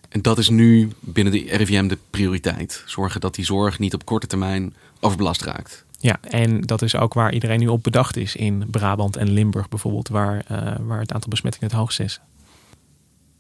En 0.09 0.23
dat 0.23 0.39
is 0.39 0.49
nu 0.49 0.91
binnen 1.01 1.33
de 1.33 1.57
RIVM 1.57 1.87
de 1.87 1.99
prioriteit. 2.11 2.83
Zorgen 2.87 3.21
dat 3.21 3.35
die 3.35 3.45
zorg 3.45 3.79
niet 3.79 3.95
op 3.95 4.05
korte 4.05 4.27
termijn 4.27 4.75
overbelast 5.01 5.43
raakt. 5.43 5.84
Ja, 6.05 6.19
en 6.21 6.61
dat 6.61 6.83
is 6.83 6.97
ook 6.97 7.15
waar 7.15 7.33
iedereen 7.33 7.59
nu 7.59 7.67
op 7.67 7.83
bedacht 7.83 8.17
is 8.17 8.37
in 8.37 8.65
Brabant 8.71 9.17
en 9.17 9.31
Limburg 9.31 9.69
bijvoorbeeld, 9.69 10.09
waar, 10.09 10.45
uh, 10.51 10.75
waar 10.81 11.01
het 11.01 11.13
aantal 11.13 11.31
besmettingen 11.31 11.69
het 11.69 11.79
hoogst 11.79 12.01
is. 12.01 12.21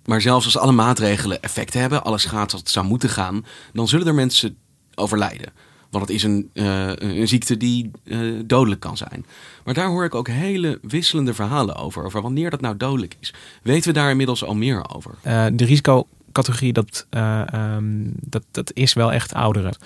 Maar 0.04 0.20
zelfs 0.20 0.44
als 0.44 0.58
alle 0.58 0.72
maatregelen 0.72 1.42
effect 1.42 1.74
hebben, 1.74 2.04
alles 2.04 2.24
gaat 2.24 2.50
zoals 2.50 2.64
het 2.64 2.72
zou 2.72 2.86
moeten 2.86 3.08
gaan, 3.08 3.44
dan 3.72 3.88
zullen 3.88 4.06
er 4.06 4.14
mensen 4.14 4.56
overlijden. 4.94 5.52
Want 5.90 6.06
het 6.06 6.14
is 6.14 6.22
een, 6.22 6.50
uh, 6.54 6.92
een 6.94 7.28
ziekte 7.28 7.56
die 7.56 7.90
uh, 8.04 8.42
dodelijk 8.46 8.80
kan 8.80 8.96
zijn. 8.96 9.26
Maar 9.64 9.74
daar 9.74 9.88
hoor 9.88 10.04
ik 10.04 10.14
ook 10.14 10.28
hele 10.28 10.78
wisselende 10.82 11.34
verhalen 11.34 11.76
over. 11.76 12.04
Over 12.04 12.22
wanneer 12.22 12.50
dat 12.50 12.60
nou 12.60 12.76
dodelijk 12.76 13.16
is. 13.20 13.34
Weten 13.62 13.92
we 13.92 13.98
daar 13.98 14.10
inmiddels 14.10 14.44
al 14.44 14.54
meer 14.54 14.94
over? 14.94 15.14
de 15.56 15.64
risico 15.64 16.06
categorie, 16.34 16.72
dat, 16.72 17.06
uh, 17.10 17.42
um, 17.54 18.12
dat, 18.20 18.42
dat 18.50 18.70
is 18.74 18.92
wel 18.92 19.12
echt 19.12 19.34
ouderen. 19.34 19.76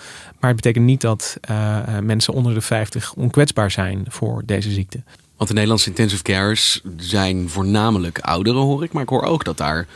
Maar 0.40 0.50
het 0.50 0.56
betekent 0.56 0.84
niet 0.84 1.00
dat 1.00 1.36
uh, 1.50 1.98
mensen 1.98 2.34
onder 2.34 2.54
de 2.54 2.60
50 2.60 3.14
onkwetsbaar 3.14 3.70
zijn 3.70 4.04
voor 4.08 4.42
deze 4.44 4.70
ziekte. 4.70 5.02
Want 5.36 5.48
de 5.48 5.54
Nederlandse 5.54 5.88
intensive 5.88 6.22
cares 6.22 6.82
zijn 6.96 7.48
voornamelijk 7.48 8.18
ouderen, 8.18 8.60
hoor 8.60 8.84
ik. 8.84 8.92
Maar 8.92 9.02
ik 9.02 9.08
hoor 9.08 9.22
ook 9.22 9.44
dat 9.44 9.56
daar 9.56 9.86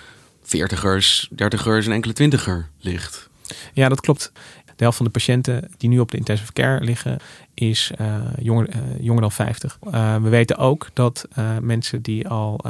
veertigers, 0.43 1.29
dertigers 1.31 1.87
en 1.87 1.93
enkele 1.93 2.13
twintiger 2.13 2.69
ligt. 2.81 3.29
Ja, 3.73 3.89
dat 3.89 4.01
klopt. 4.01 4.33
De 4.65 4.89
helft 4.89 4.97
van 4.97 5.07
de 5.07 5.13
patiënten 5.13 5.71
die 5.77 5.89
nu 5.89 5.99
op 5.99 6.11
de 6.11 6.17
intensive 6.17 6.53
care 6.53 6.85
liggen, 6.85 7.19
is 7.55 7.93
uh, 8.01 8.17
jonger, 8.39 8.69
uh, 8.69 8.81
jonger 9.01 9.21
dan 9.21 9.33
50. 9.33 9.79
Uh, 9.87 10.17
we 10.23 10.29
weten 10.29 10.57
ook 10.57 10.89
dat 10.93 11.29
mensen 11.61 12.03
die 12.03 12.29
al 12.29 12.61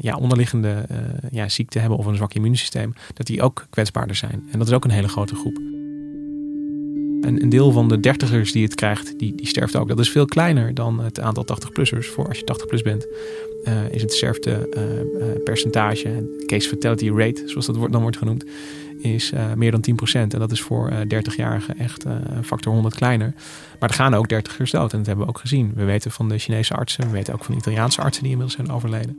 ja, 0.00 0.16
onderliggende 0.16 0.86
ja, 1.30 1.48
ziekte 1.48 1.78
hebben 1.78 1.98
of 1.98 2.06
een 2.06 2.16
zwak 2.16 2.34
immuunsysteem, 2.34 2.94
dat 3.14 3.26
die 3.26 3.42
ook 3.42 3.66
kwetsbaarder 3.70 4.16
zijn. 4.16 4.48
En 4.52 4.58
dat 4.58 4.68
is 4.68 4.74
ook 4.74 4.84
een 4.84 4.90
hele 4.90 5.08
grote 5.08 5.34
groep. 5.34 5.73
En 7.24 7.42
een 7.42 7.48
deel 7.48 7.72
van 7.72 7.88
de 7.88 8.00
dertigers 8.00 8.52
die 8.52 8.64
het 8.64 8.74
krijgt, 8.74 9.18
die, 9.18 9.34
die 9.34 9.46
sterft 9.46 9.76
ook. 9.76 9.88
Dat 9.88 9.98
is 9.98 10.10
veel 10.10 10.26
kleiner 10.26 10.74
dan 10.74 11.00
het 11.00 11.20
aantal 11.20 11.44
80-plussers. 11.44 12.06
Voor 12.06 12.28
als 12.28 12.38
je 12.38 12.44
80 12.44 12.66
plus 12.66 12.82
bent, 12.82 13.06
is 13.90 14.02
het 14.02 14.12
sterftepercentage, 14.12 16.28
case 16.46 16.68
fatality 16.68 17.10
rate, 17.10 17.42
zoals 17.46 17.66
dat 17.66 17.92
dan 17.92 18.02
wordt 18.02 18.16
genoemd, 18.16 18.44
is 19.04 19.32
uh, 19.32 19.52
meer 19.52 19.70
dan 19.70 19.84
10%. 19.90 19.94
En 20.12 20.28
dat 20.28 20.52
is 20.52 20.60
voor 20.60 20.90
uh, 20.90 20.98
30-jarigen 20.98 21.78
echt 21.78 22.06
uh, 22.06 22.12
een 22.36 22.44
factor 22.44 22.72
100 22.72 22.94
kleiner. 22.94 23.34
Maar 23.80 23.88
er 23.88 23.94
gaan 23.94 24.14
ook 24.14 24.32
30ers 24.32 24.70
dood. 24.70 24.92
En 24.92 24.98
dat 24.98 25.06
hebben 25.06 25.24
we 25.24 25.30
ook 25.30 25.38
gezien. 25.38 25.72
We 25.74 25.84
weten 25.84 26.10
van 26.10 26.28
de 26.28 26.38
Chinese 26.38 26.74
artsen. 26.74 27.04
We 27.04 27.10
weten 27.10 27.34
ook 27.34 27.44
van 27.44 27.54
de 27.54 27.60
Italiaanse 27.60 28.00
artsen 28.00 28.22
die 28.22 28.32
inmiddels 28.32 28.58
zijn 28.58 28.76
overleden. 28.76 29.18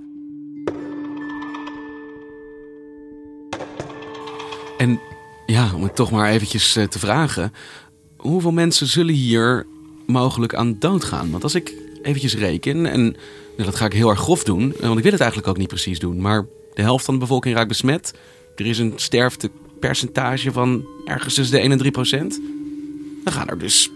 En 4.77 5.00
ja, 5.45 5.71
om 5.75 5.83
het 5.83 5.95
toch 5.95 6.12
maar 6.12 6.29
eventjes 6.29 6.74
te 6.74 7.00
vragen. 7.00 7.51
Hoeveel 8.25 8.51
mensen 8.51 8.88
zullen 8.88 9.13
hier 9.13 9.65
mogelijk 10.05 10.55
aan 10.55 10.79
doodgaan? 10.79 11.32
Want 11.32 11.44
als 11.44 11.55
ik 11.55 11.74
eventjes 12.01 12.36
reken, 12.36 12.86
en 12.86 13.01
nou, 13.01 13.70
dat 13.70 13.75
ga 13.75 13.86
ik 13.86 13.94
heel 13.94 14.10
erg 14.10 14.20
grof 14.20 14.44
doen, 14.44 14.74
want 14.79 14.98
ik 14.98 15.03
wil 15.03 15.12
het 15.12 15.22
eigenlijk 15.22 15.48
ook 15.48 15.58
niet 15.58 15.67
precies 15.67 16.00
doen, 16.00 16.22
maar 16.22 16.46
de 16.74 16.82
helft 16.82 17.05
van 17.05 17.13
de 17.13 17.20
bevolking 17.20 17.55
raakt 17.55 17.67
besmet. 17.67 18.13
Er 18.55 18.65
is 18.65 18.77
een 18.77 18.94
sterfte 18.96 19.51
percentage 19.79 20.51
van 20.51 20.86
ergens 21.05 21.34
tussen 21.34 21.55
de 21.55 21.62
1 21.62 21.72
en 21.72 21.77
3 21.77 21.91
procent. 21.91 22.41
Dan 23.24 23.34
gaan 23.34 23.48
er 23.48 23.58
dus 23.58 23.89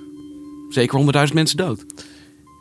zeker 0.70 1.28
100.000 1.28 1.34
mensen 1.34 1.58
dood. 1.58 1.86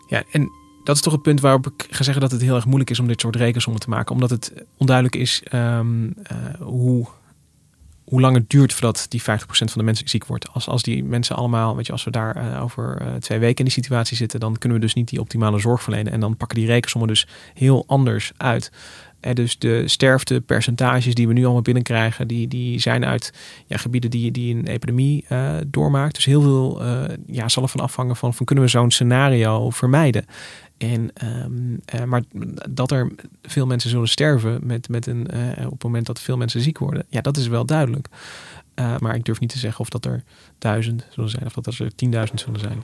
Ja, 0.07 0.23
en 0.31 0.51
dat 0.85 0.97
is 0.97 1.03
toch 1.03 1.13
het 1.13 1.23
punt 1.23 1.41
waarop 1.41 1.67
ik 1.67 1.87
ga 1.91 2.03
zeggen 2.03 2.23
dat 2.23 2.31
het 2.31 2.41
heel 2.41 2.55
erg 2.55 2.67
moeilijk 2.67 2.91
is 2.91 3.01
om 3.01 3.07
dit 3.07 3.21
soort 3.21 3.37
rekensommen 3.37 3.83
te 3.83 3.89
maken. 3.89 4.15
Omdat 4.15 4.31
het 4.31 4.53
onduidelijk 4.77 5.17
is 5.17 5.43
um, 5.53 6.05
uh, 6.05 6.15
hoe, 6.61 7.07
hoe 8.09 8.21
lang 8.21 8.35
het 8.35 8.51
duurt 8.51 8.73
voordat 8.73 9.07
die 9.09 9.23
50% 9.23 9.25
van 9.25 9.67
de 9.75 9.83
mensen 9.83 10.09
ziek 10.09 10.27
wordt. 10.27 10.53
Als, 10.53 10.69
als 10.69 10.83
die 10.83 11.05
mensen 11.05 11.37
allemaal, 11.37 11.77
weet 11.77 11.87
je, 11.87 11.93
als 11.93 12.05
we 12.05 12.11
daar 12.11 12.37
uh, 12.37 12.63
over 12.63 13.03
uh, 13.03 13.15
twee 13.15 13.39
weken 13.39 13.59
in 13.59 13.65
die 13.65 13.73
situatie 13.73 14.17
zitten, 14.17 14.41
dan 14.41 14.59
kunnen 14.59 14.79
we 14.79 14.85
dus 14.85 14.95
niet 14.95 15.09
die 15.09 15.21
optimale 15.21 15.59
zorg 15.59 15.83
verlenen. 15.83 16.13
En 16.13 16.21
dan 16.21 16.37
pakken 16.37 16.59
die 16.59 16.67
rekensommen 16.67 17.09
dus 17.09 17.27
heel 17.55 17.85
anders 17.87 18.33
uit. 18.37 18.73
En 19.21 19.35
dus 19.35 19.59
de 19.59 19.89
sterftepercentages 19.89 21.15
die 21.15 21.27
we 21.27 21.33
nu 21.33 21.45
allemaal 21.45 21.63
binnenkrijgen, 21.63 22.29
die, 22.29 22.49
die 22.49 22.81
zijn 22.81 23.05
uit 23.05 23.33
ja, 23.67 23.77
gebieden 23.77 24.11
die, 24.11 24.31
die 24.31 24.55
een 24.55 24.67
epidemie 24.67 25.27
doormaakt. 25.67 26.15
Dus 26.15 26.25
heel 26.25 26.43
veel 26.43 26.83
ja, 27.27 27.49
zal 27.49 27.63
ervan 27.63 27.81
afhangen 27.81 28.17
van, 28.17 28.35
van 28.35 28.47
kunnen 28.47 28.65
we 28.65 28.71
zo'n 28.71 28.91
scenario 28.91 29.71
vermijden. 29.71 30.25
En, 30.79 31.11
um, 31.25 31.81
uh, 31.95 32.05
maar 32.05 32.23
dat 32.71 32.91
er 32.91 33.13
veel 33.43 33.67
mensen 33.67 33.91
zullen 33.91 34.09
sterven 34.09 34.61
met, 34.63 34.89
met 34.89 35.07
een, 35.07 35.27
op 35.65 35.71
het 35.71 35.83
moment 35.83 36.07
dat 36.07 36.21
veel 36.21 36.37
mensen 36.37 36.61
ziek 36.61 36.79
worden, 36.79 37.07
ja, 37.09 37.21
dat 37.21 37.37
is 37.37 37.47
wel 37.47 37.65
duidelijk. 37.67 38.09
maar 38.75 39.15
ik 39.15 39.25
durf 39.25 39.41
niet 39.41 39.51
te 39.51 39.59
zeggen 39.59 39.81
of 39.81 39.89
dat 39.89 40.05
er 40.05 40.23
duizend 40.59 41.07
zullen 41.11 41.31
zijn, 41.31 41.47
of 41.47 41.53
dat 41.53 41.67
er 41.67 41.95
tienduizend 41.95 42.41
zullen 42.41 42.61
zijn. 42.61 42.83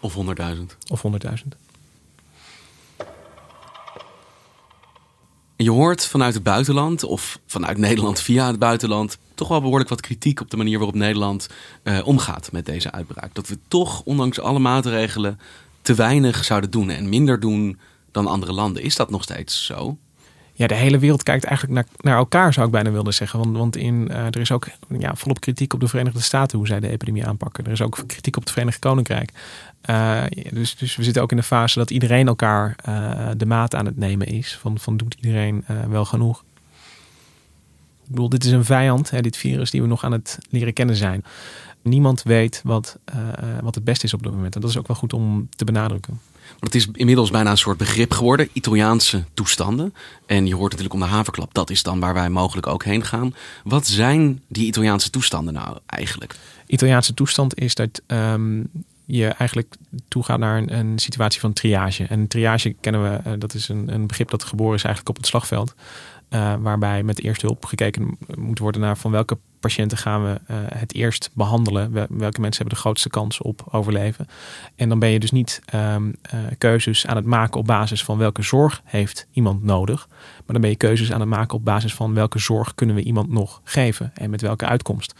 Of 0.00 0.14
honderdduizend. 0.14 0.76
Of 0.88 1.02
honderdduizend. 1.02 1.56
Je 5.56 5.70
hoort 5.70 6.06
vanuit 6.06 6.34
het 6.34 6.42
buitenland 6.42 7.04
of 7.04 7.40
vanuit 7.46 7.78
Nederland 7.78 8.20
via 8.20 8.46
het 8.46 8.58
buitenland 8.58 9.18
toch 9.34 9.48
wel 9.48 9.60
behoorlijk 9.60 9.90
wat 9.90 10.00
kritiek 10.00 10.40
op 10.40 10.50
de 10.50 10.56
manier 10.56 10.78
waarop 10.78 10.96
Nederland 10.96 11.48
omgaat 12.04 12.52
met 12.52 12.66
deze 12.66 12.92
uitbraak. 12.92 13.34
Dat 13.34 13.48
we 13.48 13.58
toch, 13.68 14.02
ondanks 14.04 14.40
alle 14.40 14.58
maatregelen, 14.58 15.38
te 15.90 15.96
weinig 15.96 16.44
zouden 16.44 16.70
doen 16.70 16.90
en 16.90 17.08
minder 17.08 17.40
doen 17.40 17.78
dan 18.10 18.26
andere 18.26 18.52
landen. 18.52 18.82
Is 18.82 18.96
dat 18.96 19.10
nog 19.10 19.22
steeds 19.22 19.64
zo? 19.64 19.98
Ja, 20.52 20.66
de 20.66 20.74
hele 20.74 20.98
wereld 20.98 21.22
kijkt 21.22 21.44
eigenlijk 21.44 21.74
naar, 21.74 21.86
naar 22.00 22.16
elkaar, 22.16 22.52
zou 22.52 22.66
ik 22.66 22.72
bijna 22.72 22.90
willen 22.90 23.14
zeggen. 23.14 23.38
Want, 23.38 23.56
want 23.56 23.76
in, 23.76 24.08
uh, 24.10 24.16
er 24.16 24.40
is 24.40 24.52
ook 24.52 24.66
ja, 24.98 25.14
volop 25.14 25.40
kritiek 25.40 25.72
op 25.72 25.80
de 25.80 25.88
Verenigde 25.88 26.20
Staten 26.20 26.58
hoe 26.58 26.66
zij 26.66 26.80
de 26.80 26.88
epidemie 26.88 27.26
aanpakken. 27.26 27.64
Er 27.64 27.72
is 27.72 27.82
ook 27.82 28.02
kritiek 28.06 28.36
op 28.36 28.42
het 28.42 28.52
Verenigd 28.52 28.78
Koninkrijk. 28.78 29.32
Uh, 29.90 30.22
dus, 30.52 30.76
dus 30.76 30.96
we 30.96 31.02
zitten 31.02 31.22
ook 31.22 31.30
in 31.30 31.36
de 31.36 31.42
fase 31.42 31.78
dat 31.78 31.90
iedereen 31.90 32.26
elkaar 32.26 32.76
uh, 32.88 33.28
de 33.36 33.46
maat 33.46 33.74
aan 33.74 33.86
het 33.86 33.96
nemen 33.96 34.26
is. 34.26 34.58
Van, 34.60 34.78
van 34.78 34.96
doet 34.96 35.16
iedereen 35.20 35.64
wel 35.88 36.04
genoeg? 36.04 36.44
Ik 38.04 38.16
bedoel, 38.16 38.28
dit 38.28 38.44
is 38.44 38.52
een 38.52 38.64
vijand, 38.64 39.10
hè, 39.10 39.20
dit 39.20 39.36
virus, 39.36 39.70
die 39.70 39.82
we 39.82 39.88
nog 39.88 40.04
aan 40.04 40.12
het 40.12 40.38
leren 40.50 40.72
kennen 40.72 40.96
zijn. 40.96 41.24
Niemand 41.82 42.22
weet 42.22 42.60
wat, 42.64 42.98
wat 43.62 43.74
het 43.74 43.84
beste 43.84 44.04
is 44.04 44.14
op 44.14 44.22
dit 44.22 44.32
moment. 44.32 44.54
En 44.54 44.60
dat 44.60 44.70
is 44.70 44.78
ook 44.78 44.86
wel 44.86 44.96
goed 44.96 45.12
om 45.12 45.48
te 45.56 45.64
benadrukken. 45.64 46.20
Want 46.58 46.72
het 46.72 46.74
is 46.74 46.88
inmiddels 46.92 47.30
bijna 47.30 47.50
een 47.50 47.58
soort 47.58 47.76
begrip 47.76 48.12
geworden, 48.12 48.48
Italiaanse 48.52 49.24
toestanden. 49.34 49.94
En 50.26 50.46
je 50.46 50.54
hoort 50.54 50.70
natuurlijk 50.70 50.94
om 50.94 51.08
de 51.08 51.14
haverklap, 51.14 51.54
dat 51.54 51.70
is 51.70 51.82
dan 51.82 52.00
waar 52.00 52.14
wij 52.14 52.30
mogelijk 52.30 52.66
ook 52.66 52.84
heen 52.84 53.04
gaan. 53.04 53.34
Wat 53.64 53.86
zijn 53.86 54.42
die 54.48 54.66
Italiaanse 54.66 55.10
toestanden 55.10 55.54
nou 55.54 55.78
eigenlijk? 55.86 56.36
Italiaanse 56.66 57.14
toestand 57.14 57.58
is 57.58 57.74
dat 57.74 58.02
um, 58.06 58.70
je 59.04 59.26
eigenlijk 59.26 59.74
toegaat 60.08 60.38
naar 60.38 60.58
een, 60.58 60.78
een, 60.78 60.98
situatie 60.98 61.40
van 61.40 61.52
triage. 61.52 62.04
En 62.04 62.26
triage 62.26 62.74
kennen 62.80 63.02
we, 63.02 63.30
uh, 63.30 63.32
dat 63.38 63.54
is 63.54 63.68
een, 63.68 63.92
een, 63.94 64.06
begrip 64.06 64.30
dat 64.30 64.44
geboren 64.44 64.74
is 64.74 64.84
eigenlijk 64.84 65.08
op 65.08 65.16
het 65.16 65.26
slagveld. 65.26 65.74
Uh, 66.30 66.54
waarbij 66.60 67.02
met 67.02 67.22
eerste 67.22 67.46
hulp 67.46 67.64
gekeken 67.64 68.18
moet 68.34 68.58
worden 68.58 68.80
naar 68.80 68.96
van 68.96 69.10
welke 69.10 69.38
patiënten 69.60 69.98
gaan 69.98 70.24
we 70.24 70.40
uh, 70.50 70.56
het 70.68 70.94
eerst 70.94 71.30
behandelen. 71.32 71.92
Welke 71.92 72.40
mensen 72.40 72.60
hebben 72.60 72.74
de 72.74 72.80
grootste 72.80 73.08
kans 73.08 73.40
op 73.40 73.64
overleven. 73.70 74.28
En 74.76 74.88
dan 74.88 74.98
ben 74.98 75.08
je 75.08 75.20
dus 75.20 75.30
niet 75.30 75.62
um, 75.74 76.06
uh, 76.06 76.40
keuzes 76.58 77.06
aan 77.06 77.16
het 77.16 77.24
maken 77.24 77.60
op 77.60 77.66
basis 77.66 78.04
van 78.04 78.18
welke 78.18 78.42
zorg 78.42 78.82
heeft 78.84 79.26
iemand 79.32 79.62
nodig. 79.62 80.06
Maar 80.10 80.42
dan 80.46 80.60
ben 80.60 80.70
je 80.70 80.76
keuzes 80.76 81.12
aan 81.12 81.20
het 81.20 81.28
maken 81.28 81.56
op 81.56 81.64
basis 81.64 81.94
van 81.94 82.14
welke 82.14 82.38
zorg 82.38 82.74
kunnen 82.74 82.96
we 82.96 83.02
iemand 83.02 83.30
nog 83.30 83.60
geven. 83.64 84.12
En 84.14 84.30
met 84.30 84.40
welke 84.40 84.66
uitkomst. 84.66 85.14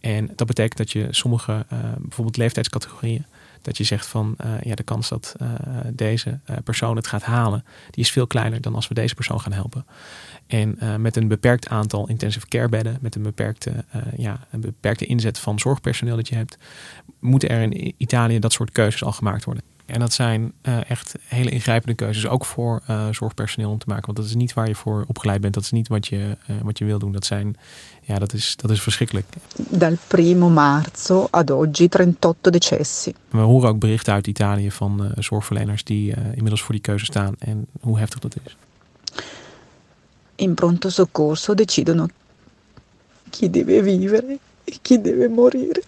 En 0.00 0.30
dat 0.36 0.46
betekent 0.46 0.78
dat 0.78 0.90
je 0.92 1.06
sommige, 1.10 1.52
uh, 1.52 1.78
bijvoorbeeld 1.98 2.36
leeftijdscategorieën, 2.36 3.26
dat 3.66 3.76
je 3.76 3.84
zegt 3.84 4.06
van 4.06 4.36
uh, 4.44 4.60
ja, 4.62 4.74
de 4.74 4.82
kans 4.82 5.08
dat 5.08 5.34
uh, 5.42 5.48
deze 5.92 6.40
persoon 6.64 6.96
het 6.96 7.06
gaat 7.06 7.22
halen, 7.22 7.64
die 7.90 8.04
is 8.04 8.10
veel 8.10 8.26
kleiner 8.26 8.60
dan 8.60 8.74
als 8.74 8.88
we 8.88 8.94
deze 8.94 9.14
persoon 9.14 9.40
gaan 9.40 9.52
helpen. 9.52 9.86
En 10.46 10.78
met 11.00 11.16
een 11.16 11.28
beperkt 11.28 11.68
aantal 11.68 12.08
intensive 12.08 12.46
care 12.48 12.68
bedden, 12.68 12.98
met 13.00 13.14
een 13.14 13.22
beperkte, 13.22 13.84
ja, 14.16 14.46
een 14.50 14.60
beperkte 14.60 15.06
inzet 15.06 15.38
van 15.38 15.58
zorgpersoneel 15.58 16.16
dat 16.16 16.28
je 16.28 16.34
hebt, 16.34 16.58
moeten 17.20 17.48
er 17.48 17.62
in 17.62 17.94
Italië 17.96 18.38
dat 18.38 18.52
soort 18.52 18.72
keuzes 18.72 19.04
al 19.04 19.12
gemaakt 19.12 19.44
worden. 19.44 19.62
En 19.86 20.00
dat 20.00 20.12
zijn 20.12 20.52
uh, 20.62 20.90
echt 20.90 21.14
hele 21.24 21.50
ingrijpende 21.50 21.94
keuzes, 21.94 22.26
ook 22.26 22.44
voor 22.44 22.82
zorgpersoneel 23.10 23.70
om 23.70 23.78
te 23.78 23.86
maken. 23.88 24.06
Want 24.06 24.16
dat 24.16 24.26
is 24.26 24.34
niet 24.34 24.54
waar 24.54 24.68
je 24.68 24.74
voor 24.74 25.04
opgeleid 25.08 25.40
bent, 25.40 25.54
dat 25.54 25.62
is 25.62 25.70
niet 25.70 25.88
wat 25.88 26.06
je, 26.06 26.36
wat 26.62 26.78
je 26.78 26.84
wil 26.84 26.98
doen. 26.98 27.12
Dat, 27.12 27.24
zijn, 27.24 27.56
ja, 28.02 28.18
dat, 28.18 28.32
is, 28.32 28.56
dat 28.56 28.70
is 28.70 28.82
verschrikkelijk. 28.82 29.26
Dal 29.56 29.96
primo 30.06 30.48
marzo 30.48 31.28
ad 31.30 31.50
oggi 31.50 31.88
38 31.88 32.52
decessi. 32.52 33.14
We 33.28 33.38
horen 33.38 33.68
ook 33.68 33.78
berichten 33.78 34.12
uit 34.12 34.26
Italië 34.26 34.70
van 34.70 35.12
zorgverleners 35.18 35.84
die 35.84 36.14
inmiddels 36.14 36.62
voor 36.62 36.74
die 36.74 36.82
keuze 36.82 37.04
staan 37.04 37.34
en 37.38 37.66
hoe 37.80 37.98
heftig 37.98 38.18
dat 38.18 38.36
is. 38.44 38.56
in 40.36 40.54
pronto 40.54 40.90
soccorso 40.90 41.54
decidono 41.54 42.08
chi 43.30 43.50
deve 43.50 43.82
vivere 43.82 44.38
e 44.64 44.78
chi 44.82 45.00
deve 45.00 45.28
morire. 45.28 45.82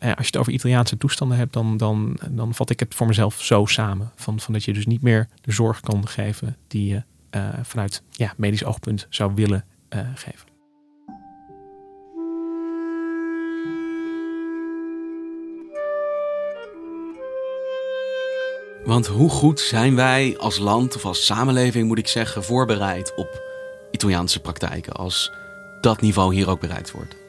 Eh, 0.00 0.08
als 0.08 0.18
je 0.18 0.26
het 0.26 0.36
over 0.36 0.52
Italiaanse 0.52 0.96
toestanden 0.96 1.36
hebt, 1.36 1.52
dan, 1.52 1.76
dan, 1.76 2.18
dan 2.30 2.54
vat 2.54 2.70
ik 2.70 2.80
het 2.80 2.94
voor 2.94 3.06
mezelf 3.06 3.42
zo 3.42 3.66
samen. 3.66 4.10
Van, 4.16 4.40
van 4.40 4.52
dat 4.52 4.64
je 4.64 4.72
dus 4.72 4.86
niet 4.86 5.02
meer 5.02 5.28
de 5.40 5.52
zorg 5.52 5.80
kan 5.80 6.08
geven 6.08 6.56
die 6.66 6.86
je 6.86 7.02
uh, 7.30 7.48
vanuit 7.62 8.02
ja, 8.10 8.34
medisch 8.36 8.64
oogpunt 8.64 9.06
zou 9.10 9.32
willen 9.34 9.64
uh, 9.94 10.00
geven. 10.14 10.48
Want 18.84 19.06
hoe 19.06 19.30
goed 19.30 19.60
zijn 19.60 19.96
wij 19.96 20.38
als 20.38 20.58
land 20.58 20.96
of 20.96 21.04
als 21.04 21.26
samenleving, 21.26 21.88
moet 21.88 21.98
ik 21.98 22.08
zeggen, 22.08 22.44
voorbereid 22.44 23.12
op 23.16 23.42
Italiaanse 23.90 24.40
praktijken 24.40 24.92
als 24.92 25.32
dat 25.80 26.00
niveau 26.00 26.34
hier 26.34 26.48
ook 26.48 26.60
bereikt 26.60 26.90
wordt? 26.90 27.19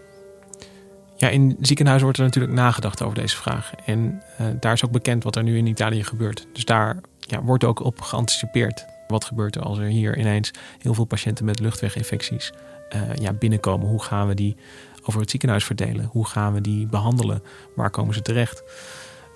Ja, 1.22 1.30
in 1.30 1.58
ziekenhuizen 1.60 2.06
wordt 2.06 2.20
er 2.20 2.26
natuurlijk 2.26 2.54
nagedacht 2.54 3.02
over 3.02 3.20
deze 3.20 3.36
vraag. 3.36 3.72
En 3.86 4.22
uh, 4.42 4.48
daar 4.60 4.74
is 4.74 4.86
ook 4.86 4.92
bekend 4.92 5.24
wat 5.24 5.36
er 5.36 5.44
nu 5.44 5.58
in 5.58 5.68
Italië 5.68 6.04
gebeurt. 6.04 6.48
Dus 6.54 6.66
daar 6.66 6.98
ja, 7.20 7.42
wordt 7.42 7.64
ook 7.64 7.84
op 7.84 8.02
geanticipeerd. 8.02 8.86
Wat 9.08 9.26
gebeurt 9.26 9.56
er 9.56 9.62
als 9.62 9.78
er 9.78 9.86
hier 9.86 10.18
ineens 10.18 10.52
heel 10.80 10.94
veel 10.94 11.06
patiënten 11.06 11.46
met 11.46 11.60
luchtweginfecties 11.60 12.54
uh, 12.96 13.02
ja, 13.16 13.34
binnenkomen? 13.34 13.88
Hoe 13.88 14.04
gaan 14.04 14.28
we 14.28 14.34
die 14.34 14.56
over 15.04 15.20
het 15.20 15.30
ziekenhuis 15.30 15.64
verdelen? 15.64 16.06
Hoe 16.12 16.28
gaan 16.28 16.54
we 16.54 16.62
die 16.62 16.88
behandelen? 16.88 17.44
Waar 17.76 17.90
komen 17.90 18.14
ze 18.14 18.22
terecht? 18.22 18.64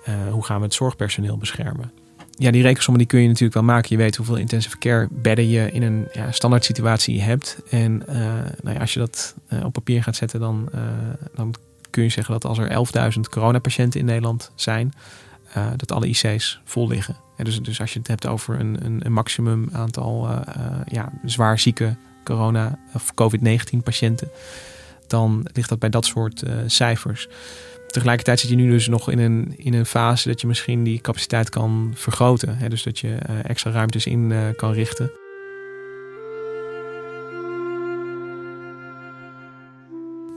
Uh, 0.08 0.32
hoe 0.32 0.44
gaan 0.44 0.58
we 0.58 0.64
het 0.64 0.74
zorgpersoneel 0.74 1.38
beschermen? 1.38 1.92
ja, 2.38 2.50
die 2.50 2.62
rekensommen 2.62 2.98
die 2.98 3.10
kun 3.10 3.20
je 3.20 3.26
natuurlijk 3.26 3.54
wel 3.54 3.62
maken. 3.62 3.88
Je 3.90 3.96
weet 3.96 4.16
hoeveel 4.16 4.36
intensive 4.36 4.78
care 4.78 5.08
bedden 5.10 5.48
je 5.48 5.70
in 5.70 5.82
een 5.82 6.08
ja, 6.12 6.32
standaard 6.32 6.64
situatie 6.64 7.22
hebt. 7.22 7.58
En 7.70 8.02
nou 8.62 8.74
ja, 8.74 8.80
als 8.80 8.94
je 8.94 8.98
dat 8.98 9.34
op 9.64 9.72
papier 9.72 10.02
gaat 10.02 10.16
zetten, 10.16 10.40
dan, 10.40 10.68
dan 11.34 11.54
kun 11.96 12.04
je 12.04 12.10
zeggen 12.10 12.32
dat 12.32 12.44
als 12.44 12.58
er 12.58 13.12
11.000 13.14 13.20
coronapatiënten 13.30 14.00
in 14.00 14.06
Nederland 14.06 14.50
zijn, 14.54 14.92
dat 15.76 15.92
alle 15.92 16.06
IC's 16.06 16.60
vol 16.64 16.88
liggen. 16.88 17.16
Ja, 17.36 17.44
dus, 17.44 17.62
dus 17.62 17.80
als 17.80 17.92
je 17.92 17.98
het 17.98 18.08
hebt 18.08 18.26
over 18.26 18.60
een, 18.60 19.00
een, 19.04 19.12
maximum 19.12 19.68
aantal 19.72 20.28
ja, 20.86 21.12
zwaar 21.24 21.58
zieke 21.58 21.96
corona- 22.24 22.78
of 22.94 23.12
COVID-19 23.14 23.82
patiënten, 23.84 24.30
dan 25.06 25.46
ligt 25.52 25.68
dat 25.68 25.78
bij 25.78 25.88
dat 25.88 26.04
soort 26.04 26.42
cijfers 26.66 27.28
tegelijkertijd 27.86 28.40
zit 28.40 28.50
je 28.50 28.56
nu 28.56 28.70
dus 28.70 28.88
nog 28.88 29.10
in 29.10 29.18
een, 29.18 29.54
in 29.56 29.74
een 29.74 29.86
fase 29.86 30.28
dat 30.28 30.40
je 30.40 30.46
misschien 30.46 30.84
die 30.84 31.00
capaciteit 31.00 31.50
kan 31.50 31.92
vergroten. 31.94 32.56
Hè? 32.56 32.68
Dus 32.68 32.82
dat 32.82 32.98
je 32.98 33.08
uh, 33.08 33.38
extra 33.42 33.70
ruimtes 33.70 34.06
in 34.06 34.30
uh, 34.30 34.38
kan 34.56 34.72
richten. 34.72 35.10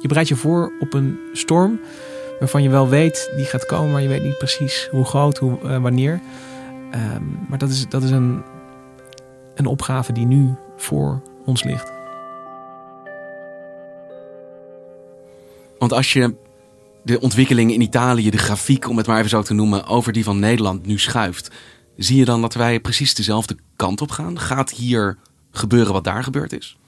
Je 0.01 0.07
bereidt 0.07 0.29
je 0.29 0.35
voor 0.35 0.71
op 0.79 0.93
een 0.93 1.19
storm 1.33 1.79
waarvan 2.39 2.63
je 2.63 2.69
wel 2.69 2.89
weet 2.89 3.31
die 3.35 3.45
gaat 3.45 3.65
komen, 3.65 3.91
maar 3.91 4.01
je 4.01 4.07
weet 4.07 4.23
niet 4.23 4.37
precies 4.37 4.87
hoe 4.91 5.05
groot, 5.05 5.37
hoe, 5.37 5.59
uh, 5.63 5.81
wanneer. 5.81 6.19
Um, 6.93 7.39
maar 7.49 7.57
dat 7.57 7.69
is, 7.69 7.89
dat 7.89 8.03
is 8.03 8.11
een, 8.11 8.41
een 9.55 9.65
opgave 9.65 10.13
die 10.13 10.25
nu 10.25 10.55
voor 10.77 11.21
ons 11.45 11.63
ligt. 11.63 11.91
Want 15.79 15.93
als 15.93 16.13
je 16.13 16.35
de 17.03 17.19
ontwikkelingen 17.19 17.73
in 17.73 17.81
Italië, 17.81 18.29
de 18.29 18.37
grafiek, 18.37 18.89
om 18.89 18.97
het 18.97 19.07
maar 19.07 19.17
even 19.17 19.29
zo 19.29 19.41
te 19.41 19.53
noemen, 19.53 19.85
over 19.85 20.13
die 20.13 20.23
van 20.23 20.39
Nederland 20.39 20.85
nu 20.85 20.99
schuift. 20.99 21.51
Zie 21.97 22.17
je 22.17 22.25
dan 22.25 22.41
dat 22.41 22.53
wij 22.53 22.79
precies 22.79 23.13
dezelfde 23.13 23.57
kant 23.75 24.01
op 24.01 24.11
gaan? 24.11 24.39
Gaat 24.39 24.69
hier 24.69 25.17
gebeuren 25.51 25.93
wat 25.93 26.03
daar 26.03 26.23
gebeurd 26.23 26.53
is? 26.53 26.78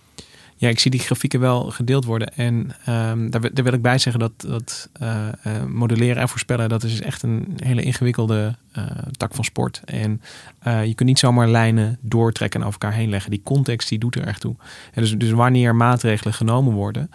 Ja, 0.62 0.70
ik 0.70 0.80
zie 0.80 0.92
die 0.92 1.00
grafieken 1.00 1.40
wel 1.40 1.72
gedeeld 1.72 2.06
worden. 2.06 2.36
En 2.36 2.72
um, 2.90 3.30
daar, 3.30 3.64
wil 3.64 3.74
ik 3.74 3.82
bij 3.82 3.98
zeggen 3.98 4.22
dat, 4.22 4.32
dat 4.38 4.90
uh, 5.02 5.28
uh, 5.48 5.64
modelleren 5.64 6.22
en 6.22 6.30
voorspellen, 6.30 6.70
dat 6.70 6.84
is 6.84 7.02
echt 7.02 7.24
een 7.24 7.58
hele 7.64 7.82
ingewikkelde 7.82 8.56
uh, 8.78 8.86
tak 9.12 9.34
van 9.36 9.44
sport. 9.44 9.82
En 9.86 10.22
je 10.64 10.94
kunt 10.96 11.10
niet 11.10 11.20
zomaar 11.20 11.50
lijnen 11.50 11.98
doortrekken 12.02 12.60
en 12.60 12.68
over 12.68 12.82
elkaar 12.82 12.98
heen 12.98 13.10
leggen. 13.10 13.32
Die 13.32 13.42
context 13.44 13.90
die 13.90 14.00
doet 14.00 14.16
er 14.16 14.28
echt 14.28 14.42
toe. 14.42 14.56
Dus, 14.94 15.18
dus 15.18 15.32
wanneer 15.32 15.76
maatregelen 15.76 16.34
genomen 16.34 16.74
worden, 16.74 17.12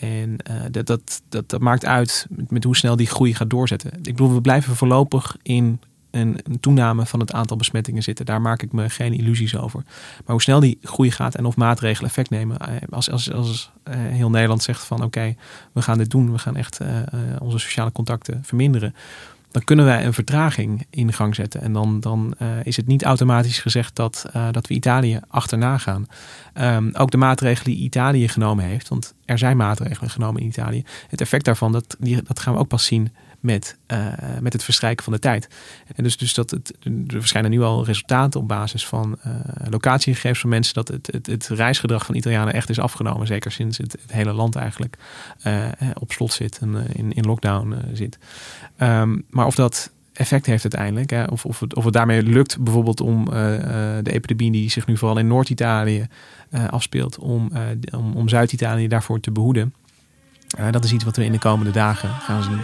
en 0.00 0.36
dat, 0.70 0.86
dat, 0.86 1.22
dat, 1.28 1.48
dat, 1.50 1.60
maakt 1.60 1.84
uit 1.84 2.26
met, 2.28 2.50
met, 2.50 2.64
hoe 2.64 2.76
snel 2.76 2.96
die 2.96 3.06
groei 3.06 3.34
gaat 3.34 3.50
doorzetten. 3.50 3.90
Ik 3.92 4.02
bedoel, 4.02 4.34
we 4.34 4.40
blijven 4.40 4.76
voorlopig 4.76 5.36
in 5.42 5.80
een, 6.16 6.38
een, 6.42 6.60
toename 6.60 7.06
van 7.06 7.20
het 7.20 7.32
aantal 7.32 7.56
besmettingen 7.56 8.02
zitten. 8.02 8.26
Daar 8.26 8.40
maak 8.40 8.62
ik 8.62 8.72
me 8.72 8.90
geen 8.90 9.12
illusies 9.12 9.56
over. 9.56 9.82
Maar 9.84 10.34
hoe 10.34 10.42
snel 10.42 10.60
die 10.60 10.78
groei 10.82 11.10
gaat 11.10 11.34
en 11.34 11.44
of 11.44 11.56
maatregelen 11.56 12.08
effect 12.08 12.30
nemen. 12.30 12.56
Uh, 12.60 12.74
als, 12.90 13.10
als, 13.10 13.32
als 13.32 13.70
heel 13.90 14.30
Nederland 14.30 14.62
zegt 14.62 14.84
van 14.84 15.02
oké, 15.02 15.34
we 15.72 15.82
gaan 15.82 15.98
dit 15.98 16.10
doen. 16.10 16.32
We 16.32 16.38
gaan 16.38 16.56
echt 16.56 16.80
onze 17.38 17.58
sociale 17.58 17.92
contacten 17.92 18.40
verminderen 18.44 18.94
dan 19.50 19.64
kunnen 19.64 19.84
wij 19.84 20.04
een 20.04 20.12
vertraging 20.12 20.86
in 20.90 21.12
gang 21.12 21.34
zetten. 21.34 21.60
En 21.60 21.72
dan, 21.72 22.00
dan 22.00 22.34
is 22.62 22.76
het 22.76 22.86
niet 22.86 23.02
automatisch 23.02 23.58
gezegd 23.58 23.96
dat, 23.96 24.26
dat 24.50 24.66
we 24.66 24.74
Italië 24.74 25.20
achterna 25.28 25.78
gaan. 25.78 26.06
Um, 26.60 26.90
ook 26.94 27.10
de 27.10 27.16
maatregelen 27.16 27.74
die 27.74 27.84
Italië 27.84 28.28
genomen 28.28 28.64
heeft, 28.64 28.88
want 28.88 29.14
er 29.24 29.38
zijn 29.38 29.56
maatregelen 29.56 30.10
genomen 30.10 30.40
in 30.40 30.46
Italië. 30.46 30.84
Het 31.08 31.20
effect 31.20 31.44
daarvan, 31.44 31.72
dat, 31.72 31.96
dat 32.24 32.40
gaan 32.40 32.52
we 32.52 32.58
ook 32.58 32.68
pas 32.68 32.84
zien 32.84 33.10
met, 33.40 33.76
uh, 33.92 34.06
met 34.40 34.52
het 34.52 34.64
verstrijken 34.64 35.04
van 35.04 35.12
de 35.12 35.18
tijd. 35.18 35.48
En 35.96 36.02
dus, 36.02 36.16
dus 36.16 36.34
dat 36.34 36.50
het, 36.50 36.72
er 36.84 37.18
verschijnen 37.18 37.50
nu 37.50 37.62
al 37.62 37.84
resultaten 37.84 38.40
op 38.40 38.48
basis 38.48 38.86
van 38.86 39.18
uh, 39.26 39.32
locatiegegevens 39.70 40.40
van 40.40 40.50
mensen 40.50 40.74
dat 40.74 40.88
het, 40.88 41.08
het, 41.12 41.26
het, 41.26 41.46
reisgedrag 41.48 42.06
van 42.06 42.14
Italianen 42.14 42.54
echt 42.54 42.70
is 42.70 42.78
afgenomen. 42.78 43.26
Zeker 43.26 43.52
sinds 43.52 43.78
het, 43.78 43.92
het 43.92 44.12
hele 44.12 44.32
land 44.32 44.56
eigenlijk 44.56 44.96
uh, 45.46 45.68
op 45.94 46.12
slot 46.12 46.32
zit 46.32 46.58
en 46.58 46.86
in, 46.92 47.12
in 47.12 47.24
lockdown 47.24 47.74
zit. 47.92 48.18
Um, 48.78 49.24
maar 49.30 49.46
of 49.46 49.54
dat 49.54 49.90
effect 50.12 50.46
heeft 50.46 50.62
uiteindelijk. 50.62 51.10
Hè, 51.10 51.24
of, 51.24 51.44
of, 51.44 51.60
het, 51.60 51.74
of 51.74 51.84
het 51.84 51.92
daarmee 51.92 52.22
lukt 52.22 52.58
bijvoorbeeld 52.58 53.00
om 53.00 53.24
de 53.24 54.12
epidemie 54.12 54.50
die 54.50 54.70
zich 54.70 54.86
nu 54.86 54.96
vooral 54.96 55.18
in 55.18 55.26
Noord-Italië 55.26 56.06
afspeelt, 56.70 57.18
om, 57.18 57.50
om, 57.90 58.16
om 58.16 58.28
Zuid-Italië 58.28 58.88
daarvoor 58.88 59.20
te 59.20 59.30
behoeden. 59.30 59.74
dat 60.70 60.84
is 60.84 60.92
iets 60.92 61.04
wat 61.04 61.16
we 61.16 61.24
in 61.24 61.32
de 61.32 61.38
komende 61.38 61.72
dagen 61.72 62.10
gaan 62.10 62.42
zien. 62.42 62.60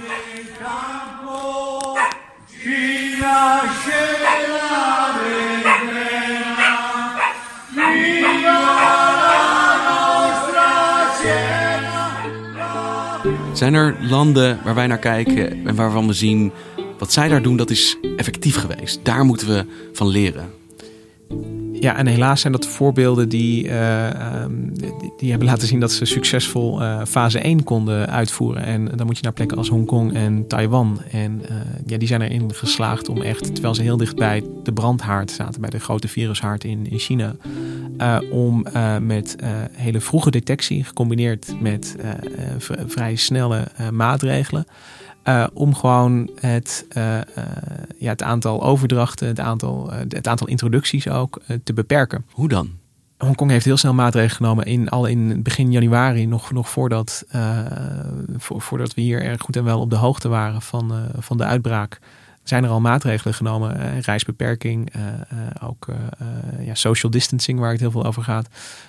Zijn 13.53 13.75
er 13.75 13.97
landen 14.01 14.59
waar 14.65 14.75
wij 14.75 14.87
naar 14.87 14.99
kijken 14.99 15.67
en 15.67 15.75
waarvan 15.75 16.07
we 16.07 16.13
zien 16.13 16.53
wat 16.99 17.13
zij 17.13 17.29
daar 17.29 17.43
doen, 17.43 17.57
dat 17.57 17.71
is 17.71 17.97
effectief 18.17 18.57
geweest. 18.57 19.05
Daar 19.05 19.25
moeten 19.25 19.47
we 19.49 19.65
van 19.93 20.09
leren. 20.09 20.51
Ja, 21.83 21.97
en 21.97 22.07
helaas 22.07 22.41
zijn 22.41 22.53
dat 22.53 22.67
voorbeelden 22.67 23.29
die, 23.29 23.65
uh, 23.65 24.43
um, 24.43 24.79
die, 24.79 25.13
die, 25.17 25.31
hebben 25.31 25.49
laten 25.49 25.69
zien 25.69 25.81
dat 25.81 25.93
ze 25.93 26.05
succesvol 26.05 26.83
uh, 26.83 27.01
fase 27.09 27.39
1 27.39 27.65
konden 27.65 28.09
uitvoeren. 28.09 28.65
En 28.65 28.85
dan 28.97 29.07
moet 29.07 29.17
je 29.17 29.23
naar 29.23 29.33
plekken 29.33 29.57
als 29.57 29.69
Hongkong 29.69 30.15
en 30.15 30.47
Taiwan. 30.47 31.01
En 31.11 31.43
uh, 31.43 31.57
ja, 31.87 31.99
die 31.99 32.09
zijn 32.09 32.23
erin 32.23 32.55
geslaagd 32.55 33.09
om 33.09 33.23
echt, 33.23 33.55
terwijl 33.55 33.75
ze 33.75 33.83
heel 33.83 33.97
dicht 33.97 34.17
bij 34.17 34.45
de 34.63 34.73
brandhaard 34.73 35.31
zaten, 35.31 35.61
bij 35.61 35.71
de 35.71 35.81
grote 35.81 36.09
virushaard 36.09 36.65
in, 36.65 36.87
in 36.91 36.99
China, 36.99 37.35
om 38.31 38.67
met 39.01 39.37
hele 39.73 40.01
vroege 40.01 40.31
detectie, 40.31 40.85
gecombineerd 40.85 41.55
met 41.61 41.97
vrij 42.87 43.17
snelle 43.17 43.67
maatregelen. 43.93 44.67
Uh, 45.25 45.47
om 45.53 45.75
gewoon 45.75 46.31
het, 46.41 46.87
uh, 46.97 47.15
uh, 47.15 47.23
ja, 47.99 48.11
het 48.11 48.23
aantal 48.23 48.63
overdrachten, 48.63 49.27
het 49.27 49.41
aantal, 49.41 49.91
het 49.93 50.29
aantal 50.29 50.47
introducties 50.47 51.09
ook 51.09 51.41
te 51.65 51.73
beperken. 51.73 52.25
Hoe 52.31 52.49
dan? 52.49 52.71
Hongkong 53.19 53.51
heeft 53.51 53.65
heel 53.65 53.77
snel 53.77 53.95
maatregelen 53.95 54.37
genomen, 54.37 54.65
in, 54.65 54.89
al 54.89 55.07
in 55.07 55.43
begin 55.43 55.71
januari, 55.71 56.27
nog, 56.27 56.53
nog 56.53 56.69
voordat, 56.69 57.25
voor, 58.37 58.61
voordat 58.61 58.95
we 58.95 59.01
hier 59.01 59.23
erg 59.23 59.41
goed 59.41 59.57
en 59.57 59.65
wel 59.65 59.81
op 59.81 59.91
de 59.91 59.97
hoogte 59.97 60.29
waren 60.29 60.63
van, 60.63 60.93
van 61.19 61.37
de 61.37 61.45
uitbraak 61.45 62.01
zijn 62.43 62.65
er 62.65 62.71
al 62.71 62.81
maatregelen 62.81 63.35
genomen. 63.35 63.77
Uh, 63.77 64.01
reisbeperking, 64.01 64.95
uh, 64.97 65.03
uh, 65.03 65.69
ook 65.69 65.87
ja, 66.61 66.75
social 66.75 67.13
distancing, 67.13 67.59
waar 67.59 67.71
het 67.71 67.81
heel 67.81 67.91
veel 67.91 68.05
over 68.05 68.23
gaat. 68.23 68.49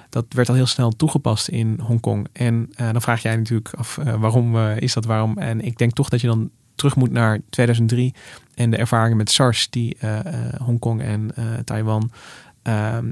Dat 0.10 0.26
werd 0.30 0.50
al 0.50 0.56
heel 0.56 0.66
snel 0.66 0.92
toegepast 0.92 1.48
in 1.48 1.80
Hongkong. 1.84 2.28
En 2.34 2.70
dan 2.76 3.02
vraag 3.02 3.22
jij 3.22 3.36
natuurlijk 3.36 3.74
af 3.78 3.96
waarom 3.96 4.58
is 4.58 4.94
dat 4.94 5.06
waarom? 5.06 5.38
En 5.38 5.62
ik 5.62 5.78
denk 5.78 5.94
toch 5.94 6.10
dat 6.10 6.22
je 6.22 6.28
dan 6.28 6.50
terug 6.76 6.96
moet 6.96 7.12
naar 7.12 7.40
2003 7.50 8.14
en 8.56 8.70
de 8.70 8.78
ervaringen 8.78 9.18
met 9.18 9.32
SARS 9.32 9.70
die 9.70 9.98
Hongkong 10.58 11.02
en 11.02 11.32
Taiwan 11.66 12.12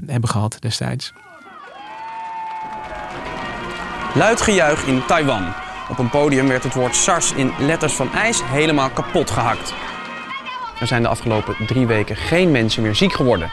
hebben 0.06 0.28
gehad 0.28 0.56
destijds. 0.60 1.12
Luid 4.14 4.40
gejuich 4.40 4.86
in 4.86 5.04
Taiwan. 5.06 5.52
Op 5.90 5.98
een 5.98 6.10
podium 6.10 6.48
werd 6.48 6.62
het 6.62 6.74
woord 6.74 6.96
SARS 6.96 7.32
in 7.32 7.52
letters 7.58 7.92
van 7.92 8.12
ijs 8.12 8.40
helemaal 8.44 8.90
kapot 8.90 9.30
gehakt. 9.30 9.74
Er 10.82 10.88
zijn 10.88 11.02
de 11.02 11.08
afgelopen 11.08 11.54
drie 11.66 11.86
weken 11.86 12.16
geen 12.16 12.50
mensen 12.50 12.82
meer 12.82 12.94
ziek 12.94 13.12
geworden. 13.12 13.50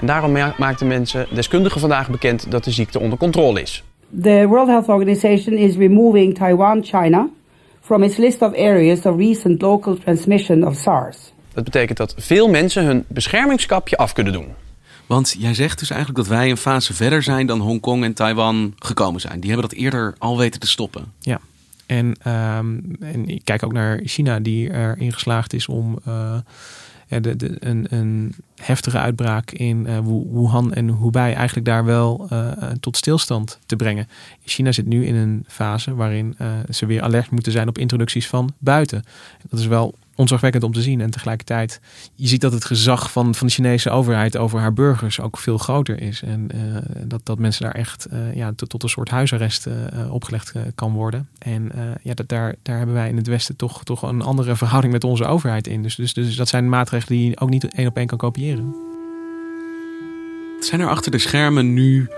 En 0.00 0.06
daarom 0.06 0.32
maakten 0.58 0.86
mensen 0.86 1.26
deskundigen 1.30 1.80
vandaag 1.80 2.10
bekend 2.10 2.50
dat 2.50 2.64
de 2.64 2.70
ziekte 2.70 3.00
onder 3.00 3.18
controle 3.18 3.62
is. 3.62 3.84
The 4.22 4.44
World 4.48 4.68
Health 4.68 4.88
Organization 4.88 5.56
is 5.56 5.76
removing 5.76 6.34
Taiwan, 6.34 6.84
China 6.84 7.28
from 7.80 8.02
its 8.02 8.16
list 8.16 8.42
of 8.42 8.52
areas 8.52 9.02
of 9.02 9.16
recent 9.16 9.62
local 9.62 9.96
transmission 9.96 10.66
of 10.66 10.74
SARS. 10.76 11.32
Dat 11.54 11.64
betekent 11.64 11.98
dat 11.98 12.14
veel 12.18 12.48
mensen 12.48 12.84
hun 12.84 13.04
beschermingskapje 13.08 13.96
af 13.96 14.12
kunnen 14.12 14.32
doen. 14.32 14.48
Want 15.06 15.36
jij 15.38 15.54
zegt 15.54 15.78
dus 15.78 15.90
eigenlijk 15.90 16.20
dat 16.20 16.36
wij 16.36 16.50
een 16.50 16.56
fase 16.56 16.94
verder 16.94 17.22
zijn 17.22 17.46
dan 17.46 17.60
Hongkong 17.60 18.04
en 18.04 18.14
Taiwan 18.14 18.74
gekomen 18.78 19.20
zijn. 19.20 19.40
Die 19.40 19.50
hebben 19.50 19.68
dat 19.68 19.78
eerder 19.78 20.14
al 20.18 20.38
weten 20.38 20.60
te 20.60 20.66
stoppen. 20.66 21.12
Ja, 21.18 21.40
en, 21.90 22.06
um, 22.32 22.96
en 23.00 23.28
ik 23.28 23.44
kijk 23.44 23.62
ook 23.62 23.72
naar 23.72 24.00
China, 24.04 24.40
die 24.40 24.72
erin 24.72 25.12
geslaagd 25.12 25.52
is 25.52 25.66
om 25.66 25.98
de, 27.08 27.56
een, 27.58 27.86
een, 27.90 28.34
heftige 28.56 28.98
uitbraak 28.98 29.50
in 29.50 29.86
uh, 29.88 29.98
Wuhan 30.32 30.74
en 30.74 30.88
Hubei 30.88 31.32
eigenlijk 31.34 31.66
daar 31.66 31.84
wel 31.84 32.28
uh, 32.32 32.52
tot 32.80 32.96
stilstand 32.96 33.58
te 33.66 33.76
brengen. 33.76 34.08
China 34.44 34.72
zit 34.72 34.86
nu 34.86 35.06
in 35.06 35.14
een 35.14 35.44
fase 35.46 35.94
waarin 35.94 36.36
ze 36.70 36.86
weer 36.86 37.02
alert 37.02 37.30
moeten 37.30 37.52
zijn 37.52 37.68
op 37.68 37.78
introducties 37.78 38.28
van 38.28 38.52
buiten. 38.58 39.02
Dat 39.50 39.60
is 39.60 39.66
wel 39.66 39.94
onzorgwekkend 40.20 40.64
om 40.64 40.72
te 40.72 40.82
zien. 40.82 41.00
En 41.00 41.10
tegelijkertijd, 41.10 41.80
je 42.14 42.26
ziet 42.26 42.40
dat 42.40 42.52
het 42.52 42.64
gezag 42.64 43.12
van, 43.12 43.34
van 43.34 43.46
de 43.46 43.52
Chinese 43.52 43.90
overheid 43.90 44.36
over 44.36 44.60
haar 44.60 44.72
burgers 44.72 45.20
ook 45.20 45.38
veel 45.38 45.58
groter 45.58 46.00
is. 46.00 46.22
En 46.22 46.48
dat, 47.04 47.20
dat 47.24 47.38
mensen 47.38 47.62
daar 47.62 47.74
echt 47.74 48.08
ja, 48.34 48.52
tot, 48.56 48.82
een 48.82 48.88
soort 48.88 49.08
huisarrest 49.08 49.66
opgelegd 50.10 50.52
kan 50.74 50.92
worden. 50.92 51.28
En 51.38 51.72
ja, 52.02 52.14
dat, 52.14 52.28
daar, 52.28 52.54
daar 52.62 52.76
hebben 52.76 52.94
wij 52.94 53.08
in 53.08 53.16
het 53.16 53.26
Westen 53.26 53.56
toch, 53.56 53.84
toch 53.84 54.02
een 54.02 54.22
andere 54.22 54.56
verhouding 54.56 54.92
met 54.92 55.04
onze 55.04 55.24
overheid 55.24 55.66
in. 55.66 55.82
Dus, 55.82 55.94
dus, 55.94 56.12
dus 56.12 56.36
dat 56.36 56.48
zijn 56.48 56.68
maatregelen 56.68 57.18
die 57.18 57.30
je 57.30 57.40
ook 57.40 57.50
niet 57.50 57.74
één 57.74 57.86
op 57.86 57.96
één 57.96 58.06
kan 58.06 58.18
kopiëren. 58.18 58.74
Zijn 60.60 60.80
er 60.80 60.88
achter 60.88 61.10
de 61.10 61.18
schermen 61.18 61.72
nu 61.72 62.08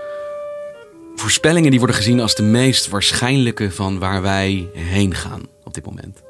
voorspellingen 1.15 1.69
die 1.69 1.79
worden 1.79 1.97
gezien 1.97 2.19
als 2.19 2.35
de 2.35 2.43
meest 2.43 2.89
waarschijnlijke 2.89 3.71
van 3.71 3.99
waar 3.99 4.21
wij 4.21 4.67
heen 4.73 5.15
gaan 5.15 5.41
op 5.63 5.73
dit 5.73 5.85
moment? 5.85 6.23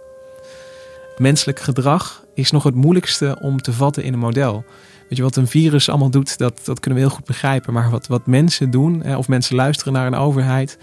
Menselijk 1.18 1.60
gedrag 1.60 2.24
is 2.34 2.52
nog 2.52 2.64
het 2.64 2.76
moeilijkste 2.76 3.38
om 3.42 3.62
te 3.62 3.74
vatten 3.74 4.04
in 4.04 4.14
een 4.14 4.20
model. 4.20 4.66
Weet 5.10 5.18
je 5.18 5.24
wat 5.24 5.36
een 5.36 5.48
virus 5.48 5.90
allemaal 5.90 6.10
doet, 6.10 6.38
dat, 6.38 6.62
dat 6.64 6.80
kunnen 6.80 7.00
we 7.00 7.06
heel 7.06 7.16
goed 7.16 7.26
begrijpen. 7.26 7.74
Maar 7.74 7.90
wat, 7.90 8.08
wat 8.08 8.28
mensen 8.28 8.72
doen, 8.72 9.16
of 9.16 9.28
mensen 9.28 9.56
luisteren 9.56 9.94
naar 9.94 10.08
een 10.08 10.16
overheid, 10.16 10.78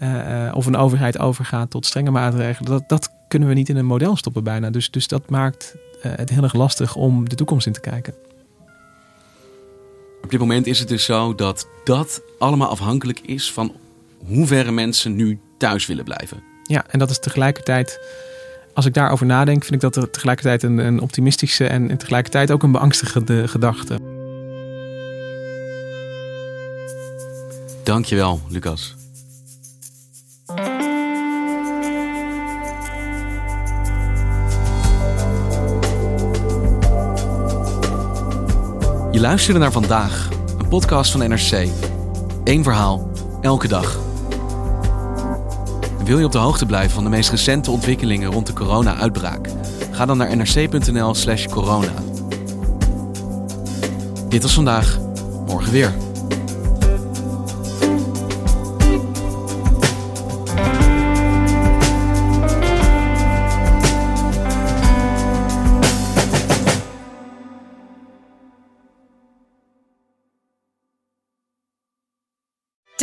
uh, 0.00 0.50
of 0.54 0.66
een 0.66 0.76
overheid 0.76 1.18
overgaat 1.18 1.70
tot 1.70 1.86
strenge 1.86 2.10
maatregelen, 2.10 2.70
dat, 2.70 2.88
dat 2.88 3.10
kunnen 3.28 3.48
we 3.48 3.54
niet 3.54 3.68
in 3.68 3.76
een 3.76 3.86
model 3.86 4.16
stoppen 4.16 4.44
bijna. 4.44 4.70
Dus, 4.70 4.90
dus 4.90 5.08
dat 5.08 5.30
maakt 5.30 5.74
uh, 5.96 6.12
het 6.16 6.30
heel 6.30 6.42
erg 6.42 6.54
lastig 6.54 6.96
om 6.96 7.28
de 7.28 7.34
toekomst 7.34 7.66
in 7.66 7.72
te 7.72 7.80
kijken. 7.80 8.14
Op 10.22 10.30
dit 10.30 10.40
moment 10.40 10.66
is 10.66 10.78
het 10.78 10.88
dus 10.88 11.04
zo 11.04 11.34
dat 11.34 11.68
dat 11.84 12.22
allemaal 12.38 12.68
afhankelijk 12.68 13.20
is 13.20 13.52
van 13.52 13.72
hoeverre 14.26 14.72
mensen 14.72 15.14
nu 15.14 15.40
thuis 15.58 15.86
willen 15.86 16.04
blijven. 16.04 16.42
Ja, 16.62 16.84
en 16.88 16.98
dat 16.98 17.10
is 17.10 17.18
tegelijkertijd, 17.18 18.00
als 18.74 18.86
ik 18.86 18.94
daarover 18.94 19.26
nadenk, 19.26 19.62
vind 19.62 19.74
ik 19.74 19.80
dat 19.80 19.96
er 19.96 20.10
tegelijkertijd 20.10 20.62
een, 20.62 20.78
een 20.78 21.00
optimistische 21.00 21.66
en, 21.66 21.90
en 21.90 21.96
tegelijkertijd 21.96 22.50
ook 22.50 22.62
een 22.62 22.72
beangstigende 22.72 23.48
gedachte. 23.48 23.98
Dankjewel, 27.82 28.40
Lucas. 28.48 28.96
Je 39.10 39.20
luisterde 39.20 39.58
naar 39.58 39.72
vandaag, 39.72 40.28
een 40.58 40.68
podcast 40.68 41.12
van 41.12 41.28
NRC. 41.28 41.68
Eén 42.44 42.62
verhaal, 42.62 43.10
elke 43.40 43.68
dag. 43.68 44.03
Wil 46.04 46.18
je 46.18 46.24
op 46.24 46.32
de 46.32 46.38
hoogte 46.38 46.66
blijven 46.66 46.90
van 46.90 47.04
de 47.04 47.10
meest 47.10 47.30
recente 47.30 47.70
ontwikkelingen 47.70 48.32
rond 48.32 48.46
de 48.46 48.52
corona-uitbraak? 48.52 49.48
Ga 49.90 50.06
dan 50.06 50.16
naar 50.16 50.36
nrc.nl/slash 50.36 51.46
corona. 51.46 51.92
Dit 54.28 54.42
was 54.42 54.54
vandaag, 54.54 54.98
morgen 55.46 55.72
weer. 55.72 55.94